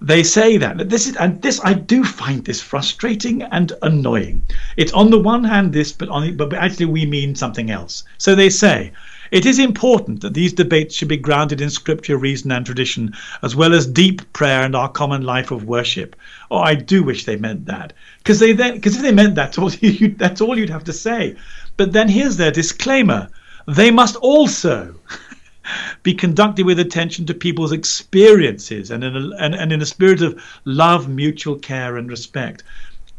they 0.00 0.22
say 0.22 0.56
that 0.56 0.88
this 0.88 1.06
is 1.06 1.16
and 1.16 1.40
this 1.42 1.60
I 1.62 1.74
do 1.74 2.04
find 2.04 2.44
this 2.44 2.60
frustrating 2.60 3.42
and 3.42 3.72
annoying. 3.82 4.42
It's 4.76 4.92
on 4.92 5.10
the 5.10 5.18
one 5.18 5.44
hand 5.44 5.72
this, 5.72 5.92
but 5.92 6.08
on 6.08 6.36
but 6.36 6.52
actually 6.54 6.86
we 6.86 7.06
mean 7.06 7.34
something 7.34 7.70
else. 7.70 8.04
So 8.18 8.34
they 8.34 8.50
say. 8.50 8.92
It 9.30 9.46
is 9.46 9.58
important 9.58 10.20
that 10.20 10.34
these 10.34 10.52
debates 10.52 10.94
should 10.94 11.08
be 11.08 11.16
grounded 11.16 11.60
in 11.60 11.68
scripture, 11.68 12.16
reason, 12.16 12.52
and 12.52 12.64
tradition, 12.64 13.14
as 13.42 13.56
well 13.56 13.74
as 13.74 13.84
deep 13.84 14.32
prayer 14.32 14.62
and 14.62 14.76
our 14.76 14.88
common 14.88 15.22
life 15.22 15.50
of 15.50 15.64
worship. 15.64 16.14
Oh, 16.52 16.58
I 16.58 16.74
do 16.74 17.02
wish 17.02 17.24
they 17.24 17.34
meant 17.34 17.64
that, 17.66 17.94
because 18.18 18.38
they 18.38 18.52
then, 18.52 18.74
because 18.74 18.94
if 18.94 19.02
they 19.02 19.12
meant 19.12 19.34
that, 19.34 19.54
that's 20.18 20.40
all 20.40 20.56
you'd 20.58 20.70
have 20.70 20.84
to 20.84 20.92
say. 20.92 21.34
But 21.76 21.92
then 21.92 22.08
here's 22.08 22.36
their 22.36 22.50
disclaimer: 22.50 23.28
they 23.66 23.90
must 23.90 24.16
also 24.16 24.94
be 26.02 26.14
conducted 26.14 26.66
with 26.66 26.78
attention 26.78 27.26
to 27.26 27.34
people's 27.34 27.72
experiences 27.72 28.90
and 28.90 29.02
in 29.02 29.16
a, 29.16 29.30
and, 29.38 29.54
and 29.54 29.72
in 29.72 29.82
a 29.82 29.86
spirit 29.86 30.22
of 30.22 30.40
love, 30.64 31.08
mutual 31.08 31.56
care, 31.56 31.96
and 31.96 32.08
respect. 32.10 32.62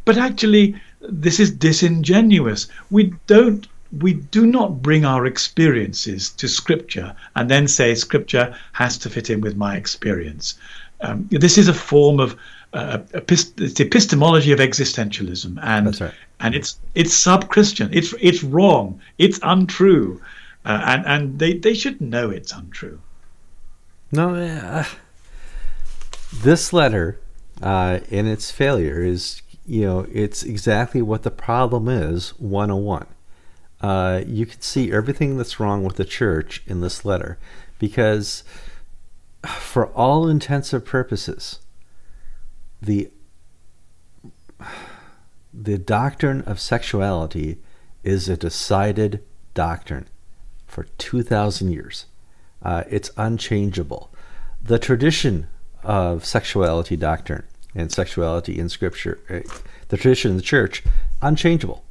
But 0.06 0.18
actually, 0.18 0.76
this 1.02 1.40
is 1.40 1.52
disingenuous. 1.52 2.68
We 2.92 3.14
don't 3.28 3.68
we 4.00 4.14
do 4.14 4.46
not 4.46 4.82
bring 4.82 5.06
our 5.06 5.26
experiences 5.26 6.30
to 6.32 6.48
scripture 6.48 7.16
and 7.36 7.50
then 7.50 7.68
say 7.68 7.96
scripture 7.96 8.56
has 8.74 8.98
to 8.98 9.10
fit 9.10 9.30
in 9.30 9.42
with 9.42 9.56
my 9.56 9.78
experience. 9.78 10.56
Um, 11.02 11.28
this 11.32 11.58
is 11.58 11.68
a 11.68 11.74
form 11.74 12.20
of 12.20 12.36
uh, 12.76 12.98
epist- 13.14 13.60
it's 13.62 13.74
the 13.76 13.86
epistemology 13.86 14.52
of 14.52 14.60
existentialism, 14.60 15.58
and 15.62 16.02
right. 16.02 16.14
and 16.40 16.56
it's 16.56 16.80
it's 16.94 17.14
sub-Christian. 17.14 17.90
It's 17.94 18.14
it's 18.20 18.44
wrong. 18.44 19.00
It's 19.18 19.40
untrue 19.42 20.22
uh, 20.66 20.82
and 20.84 21.06
and 21.06 21.40
they 21.40 21.54
they 21.54 21.74
should 21.74 22.02
know 22.02 22.30
it's 22.30 22.52
untrue. 22.52 23.00
No, 24.12 24.36
uh, 24.36 24.86
this 26.34 26.74
letter, 26.74 27.20
uh, 27.62 28.00
in 28.10 28.26
its 28.26 28.52
failure, 28.52 29.02
is 29.02 29.42
you 29.66 29.86
know 29.86 30.08
it's 30.12 30.44
exactly 30.44 31.02
what 31.02 31.24
the 31.24 31.32
problem 31.32 31.88
is. 31.88 32.30
One 32.40 32.72
on 32.72 32.84
one. 32.84 33.08
Uh, 33.82 34.24
you 34.26 34.46
can 34.46 34.62
see 34.62 34.92
everything 34.92 35.38
that's 35.38 35.60
wrong 35.60 35.84
with 35.84 35.98
the 35.98 36.06
church 36.06 36.64
in 36.66 36.82
this 36.82 37.06
letter, 37.06 37.38
because 37.78 38.44
for 39.44 39.88
all 39.88 40.28
intensive 40.28 40.84
purposes, 40.84 41.60
the 42.86 43.10
the 45.54 45.78
doctrine 45.78 46.42
of 46.42 46.60
sexuality 46.60 47.58
is 48.04 48.30
a 48.30 48.38
decided 48.38 49.24
doctrine 49.54 50.08
for 50.68 50.84
2,000 50.98 51.72
years. 51.72 52.06
Uh, 52.62 52.84
it's 52.90 53.10
unchangeable. 53.18 54.12
The 54.62 54.80
tradition 54.80 55.48
of 55.84 56.26
sexuality 56.26 56.98
doctrine 56.98 57.44
and 57.74 57.92
sexuality 57.92 58.60
in 58.60 58.70
Scripture, 58.70 59.20
uh, 59.30 59.40
the 59.90 59.98
tradition 59.98 60.32
in 60.32 60.38
the 60.38 60.44
church, 60.44 60.84
unchangeable 61.22 61.84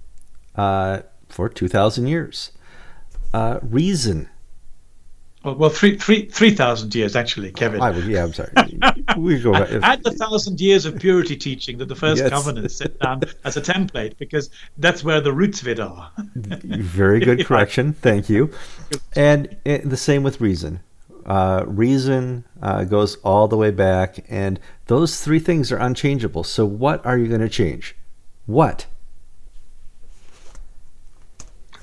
uh, 0.57 1.01
for 1.29 1.49
2,000 1.49 2.07
years. 2.07 2.53
Uh, 3.33 3.59
reason 3.63 4.29
well, 5.45 5.71
three, 5.71 5.99
three, 5.99 6.27
three 6.27 6.51
thousand 6.51 6.95
years 6.95 7.15
actually, 7.15 7.53
Kevin. 7.53 7.81
I 7.81 7.91
would, 7.91 8.05
yeah, 8.07 8.25
I'm 8.25 8.33
sorry. 8.33 8.51
we 9.19 9.41
go 9.41 9.53
back. 9.53 9.71
Add 9.83 10.03
the 10.03 10.13
thousand 10.13 10.61
years 10.61 10.87
of 10.87 10.99
purity 10.99 11.37
teaching 11.37 11.79
that 11.79 11.89
the 11.89 11.95
first 11.95 12.23
yes. 12.23 12.31
covenant 12.31 12.71
set 12.71 12.99
down 12.99 13.23
as 13.45 13.57
a 13.57 13.61
template, 13.61 14.17
because 14.17 14.51
that's 14.79 15.05
where 15.05 15.21
the 15.21 15.33
roots 15.33 15.61
of 15.61 15.69
it 15.69 15.81
are. 15.81 16.11
Very 16.35 17.21
good 17.21 17.45
correction. 17.47 17.93
Thank 17.93 18.31
you. 18.31 18.51
And 19.15 19.57
it, 19.65 19.89
the 19.89 19.97
same 19.97 20.23
with 20.23 20.41
reason. 20.41 20.81
Uh, 21.27 21.65
reason 21.67 22.45
uh, 22.63 22.85
goes 22.85 23.17
all 23.17 23.49
the 23.49 23.57
way 23.57 23.71
back, 23.71 24.25
and 24.29 24.59
those 24.87 25.23
three 25.23 25.39
things 25.39 25.73
are 25.73 25.79
unchangeable. 25.79 26.45
So, 26.45 26.67
what 26.67 27.05
are 27.07 27.17
you 27.17 27.29
going 27.29 27.41
to 27.41 27.49
change? 27.49 27.97
What? 28.47 28.87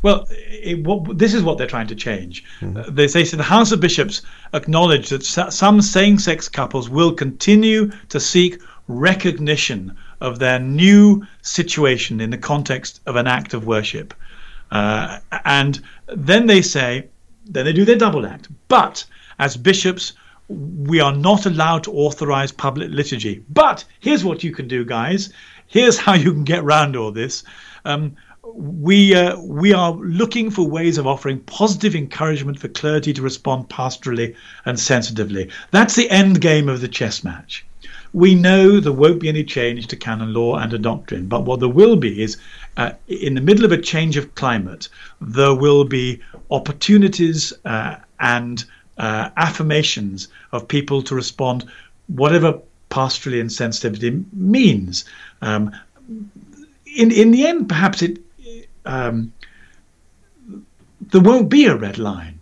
Well, 0.04 0.28
it, 0.30 0.84
what, 0.84 1.18
this 1.18 1.34
is 1.34 1.44
what 1.44 1.58
they're 1.58 1.68
trying 1.68 1.88
to 1.88 1.96
change. 1.96 2.44
Mm-hmm. 2.60 2.78
Uh, 2.78 2.84
they 2.90 3.08
say 3.08 3.24
so 3.24 3.38
the 3.38 3.44
House 3.44 3.72
of 3.72 3.80
Bishops 3.80 4.22
acknowledge 4.54 5.10
that 5.10 5.24
some 5.24 5.82
same 5.82 6.18
sex 6.18 6.50
couples 6.50 6.90
will 6.90 7.14
continue 7.14 7.92
to 8.10 8.20
seek 8.20 8.60
recognition 8.88 9.96
of 10.20 10.40
their 10.40 10.60
new 10.60 11.26
situation 11.42 12.20
in 12.22 12.30
the 12.30 12.38
context 12.38 13.02
of 13.06 13.16
an 13.16 13.28
act 13.28 13.54
of 13.54 13.66
worship. 13.66 14.14
Uh, 14.72 15.20
and 15.46 15.82
then 16.08 16.48
they 16.48 16.62
say, 16.62 17.08
then 17.46 17.66
they 17.66 17.74
do 17.74 17.86
their 17.86 17.98
double 17.98 18.26
act. 18.26 18.48
But 18.68 19.06
as 19.40 19.58
bishops, 19.58 20.14
we 20.48 21.00
are 21.00 21.16
not 21.16 21.46
allowed 21.46 21.84
to 21.84 21.94
authorize 21.94 22.52
public 22.52 22.90
liturgy. 22.92 23.44
But 23.50 23.84
here's 24.00 24.24
what 24.24 24.44
you 24.44 24.52
can 24.52 24.68
do, 24.68 24.86
guys. 24.86 25.32
Here's 25.68 25.98
how 25.98 26.14
you 26.14 26.34
can 26.34 26.44
get 26.44 26.60
around 26.60 26.96
all 26.96 27.12
this. 27.12 27.44
Um, 27.86 28.16
we 28.54 29.16
uh, 29.16 29.40
we 29.40 29.74
are 29.74 29.92
looking 29.94 30.52
for 30.52 30.68
ways 30.68 30.98
of 30.98 31.08
offering 31.08 31.40
positive 31.40 31.96
encouragement 31.96 32.60
for 32.60 32.68
clergy 32.68 33.14
to 33.14 33.22
respond 33.22 33.70
pastorally 33.70 34.36
and 34.66 34.80
sensitively. 34.80 35.50
That's 35.72 35.96
the 35.96 36.10
end 36.10 36.42
game 36.42 36.70
of 36.70 36.82
the 36.82 36.88
chess 36.88 37.24
match. 37.24 37.66
we 38.14 38.36
know 38.36 38.80
there 38.80 38.92
won't 38.92 39.22
be 39.22 39.30
any 39.30 39.44
change 39.44 39.88
to 39.88 39.96
canon 39.96 40.34
law 40.34 40.58
and 40.58 40.74
a 40.74 40.78
doctrine, 40.78 41.28
but 41.28 41.46
what 41.46 41.60
there 41.60 41.70
will 41.70 41.96
be 41.96 42.22
is, 42.22 42.38
uh, 42.78 42.92
in 43.08 43.36
the 43.36 43.42
middle 43.42 43.64
of 43.64 43.72
a 43.72 43.78
change 43.78 44.18
of 44.18 44.36
climate, 44.36 44.90
there 45.22 45.56
will 45.56 45.86
be 45.86 46.20
opportunities 46.50 47.54
uh, 47.66 47.96
and 48.20 48.66
uh, 48.98 49.30
affirmations 49.38 50.28
of 50.52 50.68
people 50.68 51.02
to 51.02 51.16
respond, 51.16 51.66
whatever 52.08 52.60
pastorally 52.90 53.42
insensitivity 53.42 54.24
means. 54.34 55.06
Um, 55.42 55.72
in 56.94 57.12
in 57.12 57.32
the 57.32 57.48
end, 57.48 57.70
perhaps 57.70 58.02
it 58.02 58.20
um, 58.86 59.34
there 61.00 61.22
won't 61.22 61.50
be 61.50 61.66
a 61.66 61.76
red 61.76 61.98
line 61.98 62.40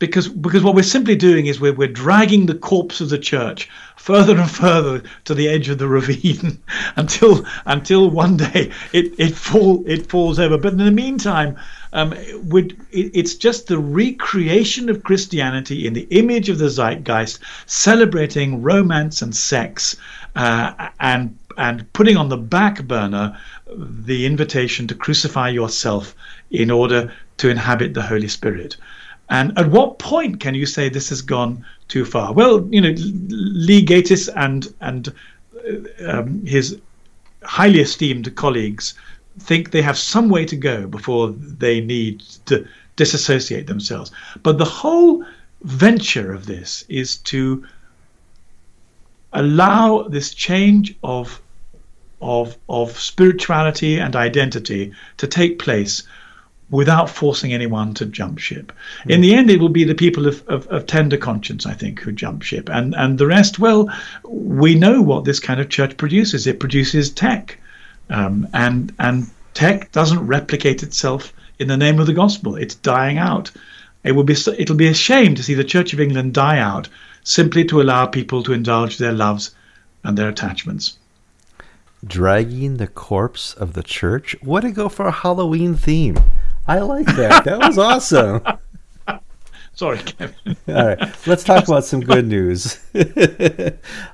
because 0.00 0.28
because 0.28 0.64
what 0.64 0.74
we're 0.74 0.82
simply 0.82 1.14
doing 1.14 1.46
is 1.46 1.60
we're, 1.60 1.74
we're 1.74 1.86
dragging 1.86 2.46
the 2.46 2.54
corpse 2.54 3.00
of 3.00 3.10
the 3.10 3.18
church 3.18 3.68
further 3.96 4.36
and 4.36 4.50
further 4.50 5.02
to 5.26 5.34
the 5.34 5.48
edge 5.48 5.68
of 5.68 5.78
the 5.78 5.86
ravine 5.86 6.58
until 6.96 7.44
until 7.66 8.10
one 8.10 8.36
day 8.36 8.72
it 8.92 9.12
it 9.18 9.36
fall 9.36 9.84
it 9.86 10.08
falls 10.08 10.40
over. 10.40 10.58
But 10.58 10.72
in 10.72 10.78
the 10.78 10.90
meantime 10.90 11.56
um, 11.92 12.14
it, 12.14 12.72
it's 12.90 13.34
just 13.34 13.66
the 13.66 13.78
recreation 13.78 14.88
of 14.88 15.04
Christianity 15.04 15.86
in 15.86 15.92
the 15.92 16.08
image 16.10 16.48
of 16.48 16.58
the 16.58 16.70
zeitgeist 16.70 17.40
celebrating 17.66 18.62
romance 18.62 19.22
and 19.22 19.36
sex 19.36 19.96
uh, 20.34 20.88
and 20.98 21.36
and 21.58 21.92
putting 21.92 22.16
on 22.16 22.30
the 22.30 22.38
back 22.38 22.82
burner 22.84 23.38
the 23.76 24.26
invitation 24.26 24.86
to 24.88 24.94
crucify 24.94 25.48
yourself 25.48 26.14
in 26.50 26.70
order 26.70 27.12
to 27.38 27.48
inhabit 27.48 27.94
the 27.94 28.02
Holy 28.02 28.28
Spirit. 28.28 28.76
And 29.28 29.56
at 29.56 29.70
what 29.70 29.98
point 29.98 30.40
can 30.40 30.54
you 30.54 30.66
say 30.66 30.88
this 30.88 31.10
has 31.10 31.22
gone 31.22 31.64
too 31.88 32.04
far? 32.04 32.32
Well, 32.32 32.66
you 32.70 32.80
know, 32.80 32.94
Lee 32.96 33.84
Gatiss 33.84 34.28
and 34.34 34.72
and 34.80 35.08
uh, 35.08 36.18
um, 36.18 36.44
his 36.44 36.80
highly 37.42 37.80
esteemed 37.80 38.34
colleagues 38.34 38.94
think 39.38 39.70
they 39.70 39.82
have 39.82 39.96
some 39.96 40.28
way 40.28 40.44
to 40.44 40.56
go 40.56 40.86
before 40.86 41.30
they 41.30 41.80
need 41.80 42.20
to 42.46 42.66
disassociate 42.96 43.66
themselves. 43.66 44.10
But 44.42 44.58
the 44.58 44.64
whole 44.64 45.24
venture 45.62 46.32
of 46.32 46.46
this 46.46 46.84
is 46.88 47.16
to 47.18 47.64
allow 49.32 50.02
this 50.02 50.34
change 50.34 50.96
of 51.02 51.40
of 52.20 52.56
of 52.68 52.98
spirituality 52.98 53.98
and 53.98 54.14
identity 54.16 54.92
to 55.16 55.26
take 55.26 55.58
place 55.58 56.02
without 56.70 57.10
forcing 57.10 57.52
anyone 57.52 57.94
to 57.94 58.06
jump 58.06 58.38
ship. 58.38 58.72
Mm. 59.04 59.10
In 59.10 59.20
the 59.20 59.34
end, 59.34 59.50
it 59.50 59.60
will 59.60 59.68
be 59.68 59.84
the 59.84 59.94
people 59.94 60.26
of, 60.26 60.46
of, 60.46 60.66
of, 60.68 60.86
tender 60.86 61.16
conscience, 61.16 61.66
I 61.66 61.74
think, 61.74 62.00
who 62.00 62.12
jump 62.12 62.42
ship. 62.42 62.68
And, 62.70 62.94
and 62.94 63.18
the 63.18 63.26
rest, 63.26 63.58
well, 63.58 63.90
we 64.24 64.76
know 64.76 65.02
what 65.02 65.24
this 65.24 65.40
kind 65.40 65.60
of 65.60 65.68
church 65.68 65.96
produces. 65.96 66.46
It 66.46 66.60
produces 66.60 67.10
tech. 67.10 67.58
Um, 68.08 68.48
and, 68.54 68.94
and 68.98 69.28
tech 69.52 69.90
doesn't 69.92 70.26
replicate 70.26 70.82
itself 70.82 71.32
in 71.58 71.68
the 71.68 71.76
name 71.76 71.98
of 71.98 72.06
the 72.06 72.12
gospel. 72.12 72.56
It's 72.56 72.76
dying 72.76 73.18
out. 73.18 73.50
It 74.04 74.12
will 74.12 74.24
be, 74.24 74.36
it'll 74.56 74.76
be 74.76 74.88
a 74.88 74.94
shame 74.94 75.34
to 75.34 75.42
see 75.42 75.54
the 75.54 75.64
Church 75.64 75.92
of 75.92 76.00
England 76.00 76.34
die 76.34 76.58
out 76.58 76.88
simply 77.22 77.64
to 77.66 77.82
allow 77.82 78.06
people 78.06 78.42
to 78.44 78.52
indulge 78.52 78.96
their 78.96 79.12
loves 79.12 79.54
and 80.04 80.16
their 80.16 80.28
attachments. 80.28 80.96
Dragging 82.04 82.78
the 82.78 82.86
corpse 82.86 83.54
of 83.54 83.74
the 83.74 83.82
church? 83.82 84.34
What 84.42 84.60
to 84.60 84.70
go 84.70 84.88
for 84.88 85.06
a 85.06 85.12
Halloween 85.12 85.74
theme? 85.74 86.16
I 86.66 86.78
like 86.80 87.06
that. 87.06 87.44
That 87.44 87.58
was 87.58 87.78
awesome. 87.78 88.42
Sorry, 89.74 89.98
Kevin. 89.98 90.34
All 90.68 90.86
right, 90.86 91.26
let's 91.26 91.42
talk 91.42 91.66
about 91.66 91.84
some 91.84 92.00
good 92.00 92.26
news. 92.26 92.78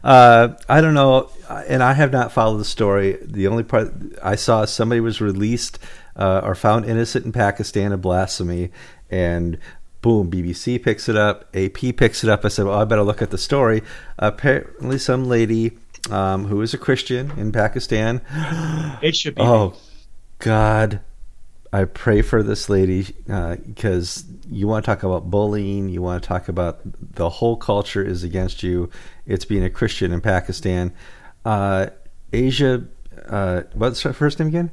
uh, 0.04 0.48
I 0.68 0.80
don't 0.80 0.94
know, 0.94 1.30
and 1.66 1.82
I 1.82 1.92
have 1.92 2.12
not 2.12 2.30
followed 2.30 2.58
the 2.58 2.64
story. 2.64 3.18
The 3.20 3.48
only 3.48 3.64
part 3.64 3.92
I 4.22 4.36
saw 4.36 4.64
somebody 4.64 5.00
was 5.00 5.20
released 5.20 5.78
uh, 6.14 6.40
or 6.44 6.54
found 6.54 6.84
innocent 6.84 7.24
in 7.24 7.32
Pakistan 7.32 7.92
of 7.92 8.00
blasphemy, 8.00 8.70
and 9.10 9.58
boom, 10.02 10.30
BBC 10.30 10.80
picks 10.80 11.08
it 11.08 11.16
up, 11.16 11.48
AP 11.52 11.96
picks 11.96 12.22
it 12.22 12.30
up. 12.30 12.44
I 12.44 12.48
said, 12.48 12.66
well, 12.66 12.78
I 12.78 12.84
better 12.84 13.02
look 13.02 13.20
at 13.20 13.30
the 13.30 13.38
story. 13.38 13.82
Apparently, 14.20 14.98
some 14.98 15.24
lady 15.24 15.70
um, 16.10 16.46
who 16.46 16.60
is 16.62 16.74
a 16.74 16.78
Christian 16.78 17.32
in 17.38 17.52
Pakistan. 17.52 18.20
It 19.02 19.16
should 19.16 19.34
be. 19.34 19.42
Oh, 19.42 19.74
God 20.38 21.00
I 21.76 21.84
pray 21.84 22.22
for 22.22 22.42
this 22.42 22.70
lady 22.70 23.02
because 23.26 24.24
uh, 24.24 24.32
you 24.48 24.66
want 24.66 24.84
to 24.84 24.90
talk 24.90 25.02
about 25.02 25.30
bullying. 25.30 25.90
You 25.90 26.00
want 26.00 26.22
to 26.22 26.26
talk 26.26 26.48
about 26.48 26.80
the 27.16 27.28
whole 27.28 27.56
culture 27.56 28.02
is 28.02 28.24
against 28.24 28.62
you. 28.62 28.88
It's 29.26 29.44
being 29.44 29.62
a 29.62 29.68
Christian 29.68 30.10
in 30.12 30.22
Pakistan. 30.22 30.94
Uh, 31.44 31.88
Asia, 32.32 32.86
uh, 33.26 33.62
what's 33.74 34.00
her 34.02 34.14
first 34.14 34.38
name 34.38 34.48
again? 34.48 34.70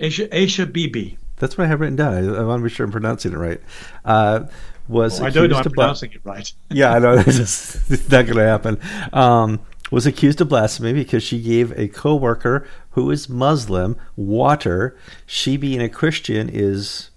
Asia 0.00 0.28
Asia 0.36 0.66
Bibi. 0.66 1.18
That's 1.36 1.56
what 1.56 1.64
I 1.64 1.68
have 1.68 1.80
written 1.80 1.94
down. 1.94 2.14
I, 2.14 2.40
I 2.40 2.42
want 2.42 2.60
to 2.60 2.64
be 2.64 2.74
sure 2.74 2.84
I'm 2.84 2.90
pronouncing 2.90 3.32
it 3.32 3.38
right. 3.38 3.60
Uh, 4.04 4.46
was 4.88 5.20
oh, 5.20 5.26
I 5.26 5.30
don't 5.30 5.50
know 5.50 5.58
I'm 5.58 5.64
pronouncing 5.70 6.12
it 6.12 6.20
right. 6.24 6.52
yeah, 6.70 6.92
I 6.92 6.98
know. 6.98 7.12
it's 7.26 7.90
not 8.10 8.26
going 8.26 8.38
to 8.38 8.44
happen. 8.44 8.80
Um, 9.12 9.60
was 9.90 10.06
accused 10.06 10.40
of 10.40 10.48
blasphemy 10.48 10.92
because 10.92 11.22
she 11.22 11.40
gave 11.40 11.76
a 11.78 11.88
co-worker 11.88 12.66
who 12.90 13.10
is 13.10 13.28
Muslim 13.28 13.96
water. 14.16 14.96
She, 15.26 15.56
being 15.56 15.80
a 15.80 15.88
Christian, 15.88 16.48
is 16.48 17.10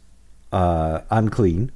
uh, 0.51 1.01
unclean, 1.09 1.71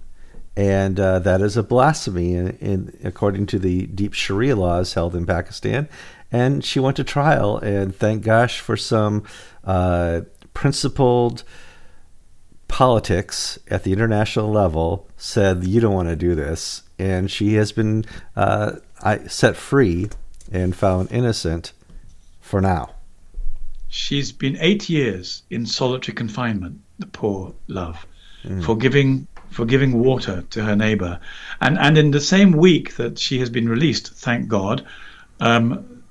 and 0.56 1.00
uh, 1.00 1.20
that 1.20 1.42
is 1.42 1.56
a 1.56 1.64
blasphemy, 1.64 2.34
in, 2.34 2.50
in, 2.58 2.98
according 3.04 3.46
to 3.48 3.60
the 3.60 3.86
deep 3.88 4.14
Sharia 4.14 4.56
laws 4.56 4.94
held 4.94 5.16
in 5.16 5.26
Pakistan. 5.26 5.88
And 6.32 6.64
she 6.64 6.80
went 6.80 6.98
to 6.98 7.04
trial, 7.04 7.58
and 7.58 7.96
thank 7.96 8.24
gosh 8.24 8.60
for 8.60 8.76
some 8.76 9.24
uh, 9.64 10.22
principled 10.54 11.44
politics 12.68 13.58
at 13.70 13.84
the 13.84 13.94
international 13.94 14.52
level 14.52 15.08
said 15.16 15.64
you 15.64 15.80
don't 15.80 15.94
want 15.94 16.10
to 16.10 16.16
do 16.16 16.36
this, 16.36 16.84
and 17.00 17.32
she 17.32 17.54
has 17.54 17.72
been 17.72 18.04
uh, 18.36 18.74
set 19.28 19.56
free 19.56 20.10
and 20.52 20.76
found 20.76 21.12
innocent 21.12 21.74
for 22.42 22.62
now. 22.62 22.92
She's 23.90 24.32
been 24.32 24.58
eight 24.60 24.90
years 24.90 25.44
in 25.50 25.66
solitary 25.66 26.16
confinement, 26.16 26.80
the 27.00 27.08
poor 27.08 27.54
love, 27.68 28.06
mm. 28.44 28.64
for 28.64 28.76
giving 28.76 29.28
for 29.50 29.66
giving 29.66 30.00
water 30.00 30.44
to 30.50 30.64
her 30.64 30.76
neighbor. 30.76 31.20
And 31.62 31.78
and 31.78 31.98
in 31.98 32.12
the 32.12 32.22
same 32.22 32.52
week 32.52 32.96
that 32.98 33.18
she 33.18 33.40
has 33.40 33.50
been 33.50 33.70
released, 33.70 34.14
thank 34.14 34.48
God, 34.48 34.86
um, 35.40 36.04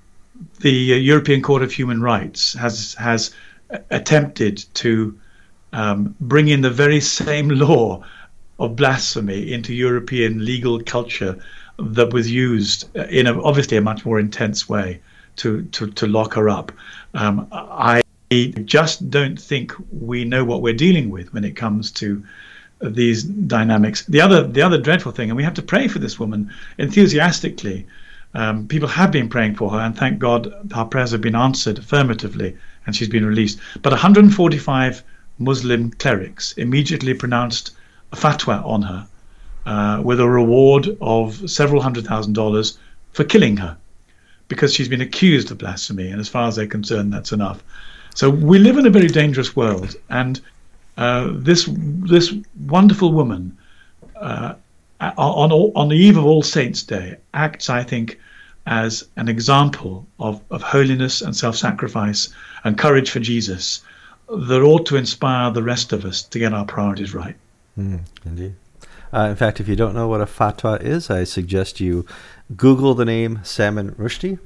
the 0.60 0.70
European 0.70 1.42
Court 1.42 1.62
of 1.62 1.72
Human 1.72 2.00
Rights 2.00 2.54
has 2.54 2.94
has 2.94 3.32
attempted 3.90 4.64
to 4.74 5.18
um, 5.72 6.14
bring 6.20 6.48
in 6.48 6.60
the 6.62 6.70
very 6.70 7.00
same 7.00 7.48
law 7.66 8.02
of 8.58 8.76
blasphemy 8.76 9.52
into 9.52 9.74
European 9.74 10.44
legal 10.44 10.80
culture 10.80 11.38
that 11.78 12.12
was 12.12 12.30
used 12.30 12.94
in 12.96 13.26
a, 13.26 13.42
obviously 13.42 13.76
a 13.76 13.80
much 13.80 14.04
more 14.04 14.18
intense 14.18 14.68
way 14.68 15.00
to, 15.36 15.62
to, 15.64 15.90
to 15.92 16.06
lock 16.06 16.34
her 16.34 16.48
up. 16.48 16.72
Um, 17.14 17.48
I 17.52 18.02
just 18.64 19.10
don't 19.10 19.40
think 19.40 19.72
we 19.92 20.24
know 20.24 20.44
what 20.44 20.62
we're 20.62 20.74
dealing 20.74 21.10
with 21.10 21.32
when 21.32 21.44
it 21.44 21.56
comes 21.56 21.90
to 21.92 22.24
these 22.80 23.22
dynamics. 23.22 24.04
The 24.06 24.20
other 24.20 24.46
the 24.46 24.62
other 24.62 24.78
dreadful 24.78 25.12
thing, 25.12 25.30
and 25.30 25.36
we 25.36 25.44
have 25.44 25.54
to 25.54 25.62
pray 25.62 25.88
for 25.88 25.98
this 25.98 26.18
woman 26.18 26.52
enthusiastically. 26.78 27.86
Um, 28.34 28.68
people 28.68 28.88
have 28.88 29.12
been 29.12 29.28
praying 29.28 29.54
for 29.54 29.70
her, 29.70 29.78
and 29.78 29.96
thank 29.96 30.18
God 30.18 30.52
our 30.74 30.84
prayers 30.84 31.12
have 31.12 31.22
been 31.22 31.36
answered 31.36 31.78
affirmatively, 31.78 32.56
and 32.84 32.94
she's 32.94 33.08
been 33.08 33.24
released. 33.24 33.58
But 33.80 33.92
145 33.92 35.02
Muslim 35.38 35.90
clerics 35.92 36.52
immediately 36.52 37.14
pronounced 37.14 37.70
a 38.12 38.16
fatwa 38.16 38.64
on 38.64 38.82
her 38.82 39.06
uh, 39.66 40.00
with 40.02 40.20
a 40.20 40.28
reward 40.28 40.96
of 41.00 41.50
several 41.50 41.82
hundred 41.82 42.06
thousand 42.06 42.32
dollars 42.32 42.78
for 43.12 43.24
killing 43.24 43.56
her 43.56 43.76
because 44.48 44.72
she's 44.72 44.88
been 44.88 45.00
accused 45.00 45.50
of 45.50 45.58
blasphemy. 45.58 46.08
And 46.08 46.20
as 46.20 46.28
far 46.28 46.48
as 46.48 46.56
they're 46.56 46.66
concerned, 46.66 47.12
that's 47.12 47.32
enough. 47.32 47.62
So 48.14 48.30
we 48.30 48.58
live 48.58 48.78
in 48.78 48.86
a 48.86 48.90
very 48.90 49.08
dangerous 49.08 49.56
world. 49.56 49.96
And 50.08 50.40
uh, 50.96 51.30
this, 51.32 51.68
this 51.68 52.32
wonderful 52.66 53.12
woman, 53.12 53.58
uh, 54.14 54.54
on, 55.00 55.52
on 55.52 55.88
the 55.88 55.96
eve 55.96 56.16
of 56.16 56.24
All 56.24 56.42
Saints' 56.42 56.82
Day, 56.82 57.16
acts, 57.34 57.68
I 57.68 57.82
think, 57.82 58.18
as 58.66 59.06
an 59.16 59.28
example 59.28 60.06
of, 60.18 60.40
of 60.50 60.62
holiness 60.62 61.22
and 61.22 61.36
self 61.36 61.56
sacrifice 61.56 62.28
and 62.64 62.78
courage 62.78 63.10
for 63.10 63.20
Jesus 63.20 63.82
that 64.28 64.62
ought 64.62 64.86
to 64.86 64.96
inspire 64.96 65.50
the 65.50 65.62
rest 65.62 65.92
of 65.92 66.04
us 66.04 66.22
to 66.22 66.38
get 66.38 66.52
our 66.52 66.64
priorities 66.64 67.14
right. 67.14 67.36
Mm, 67.78 68.00
indeed. 68.24 68.54
Uh, 69.12 69.28
in 69.30 69.36
fact, 69.36 69.60
if 69.60 69.68
you 69.68 69.76
don't 69.76 69.94
know 69.94 70.08
what 70.08 70.20
a 70.20 70.26
fatwa 70.26 70.80
is, 70.82 71.10
I 71.10 71.24
suggest 71.24 71.80
you 71.80 72.06
Google 72.56 72.94
the 72.94 73.04
name 73.04 73.40
Salman 73.42 73.92
Rushdie, 73.92 74.38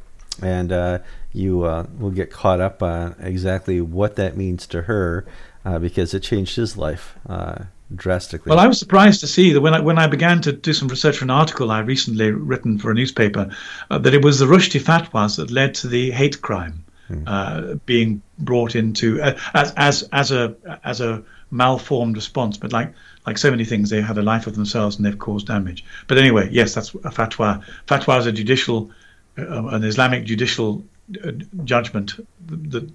and 0.43 0.73
uh, 0.73 0.99
you 1.33 1.63
uh, 1.63 1.87
will 1.99 2.11
get 2.11 2.31
caught 2.31 2.61
up 2.61 2.83
on 2.83 3.15
exactly 3.21 3.81
what 3.81 4.17
that 4.17 4.37
means 4.37 4.67
to 4.69 4.83
her, 4.83 5.27
uh, 5.65 5.79
because 5.79 6.15
it 6.15 6.21
changed 6.21 6.57
his 6.57 6.77
life. 6.77 7.17
Uh, 7.29 7.65
drastically. 7.95 8.51
Well, 8.51 8.59
I 8.59 8.67
was 8.67 8.79
surprised 8.79 9.21
to 9.21 9.27
see 9.27 9.53
that 9.53 9.61
when 9.61 9.75
I 9.75 9.81
when 9.81 9.99
I 9.99 10.07
began 10.07 10.41
to 10.43 10.53
do 10.53 10.73
some 10.73 10.89
research 10.89 11.19
for 11.19 11.25
an 11.25 11.31
article 11.31 11.71
I 11.71 11.81
recently 11.81 12.31
written 12.31 12.79
for 12.79 12.91
a 12.91 12.95
newspaper, 12.95 13.51
uh, 13.91 13.99
that 13.99 14.15
it 14.15 14.25
was 14.25 14.39
the 14.39 14.47
Rushdie 14.47 14.81
fatwas 14.81 15.37
that 15.37 15.51
led 15.51 15.75
to 15.77 15.89
the 15.89 16.11
hate 16.11 16.41
crime 16.41 16.85
hmm. 17.09 17.25
uh, 17.27 17.75
being 17.87 18.23
brought 18.39 18.77
into 18.77 19.21
uh, 19.21 19.37
as 19.55 19.73
as 19.77 20.09
as 20.13 20.31
a 20.31 20.55
as 20.85 21.01
a 21.01 21.23
malformed 21.51 22.17
response. 22.17 22.57
But 22.57 22.73
like 22.73 22.93
like 23.27 23.39
so 23.39 23.51
many 23.51 23.65
things, 23.65 23.91
they 23.91 24.01
had 24.01 24.19
a 24.19 24.23
life 24.23 24.47
of 24.47 24.55
themselves 24.55 24.97
and 24.97 25.05
they've 25.05 25.19
caused 25.19 25.47
damage. 25.47 25.85
But 26.09 26.19
anyway, 26.19 26.49
yes, 26.51 26.75
that's 26.75 26.95
a 26.95 27.11
fatwa. 27.11 27.63
Fatwa 27.87 28.19
is 28.19 28.27
a 28.27 28.33
judicial, 28.33 28.91
uh, 29.39 29.67
an 29.67 29.85
Islamic 29.85 30.25
judicial 30.25 30.83
uh, 31.25 31.33
judgment 31.65 32.15
that 32.47 32.91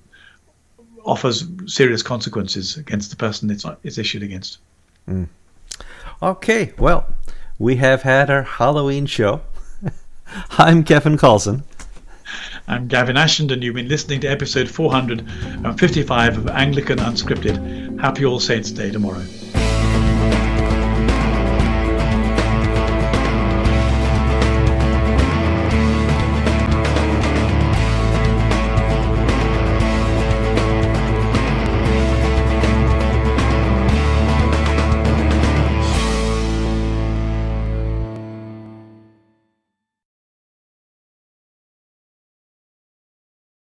offers 1.06 1.46
serious 1.68 2.02
consequences 2.02 2.78
against 2.78 3.12
the 3.12 3.16
person 3.16 3.52
it's, 3.52 3.66
it's 3.84 3.98
issued 3.98 4.24
against. 4.24 4.58
Mm. 5.08 5.28
Okay, 6.22 6.74
well, 6.80 7.06
we 7.60 7.76
have 7.76 8.02
had 8.02 8.30
our 8.30 8.44
Halloween 8.44 9.06
show. 9.06 9.42
I'm 10.58 10.84
Kevin 10.84 11.18
Kallsen. 11.18 11.64
I'm 12.68 12.88
Gavin 12.88 13.16
Ashenden, 13.16 13.54
and 13.54 13.64
you've 13.64 13.76
been 13.76 13.88
listening 13.88 14.22
to 14.22 14.28
episode 14.28 14.68
455 14.68 16.38
of 16.40 16.48
Anglican 16.48 16.98
Unscripted. 16.98 18.00
Happy 18.02 18.26
All 18.26 18.40
Saints 18.40 18.72
Day 18.72 18.90
tomorrow. 18.90 19.24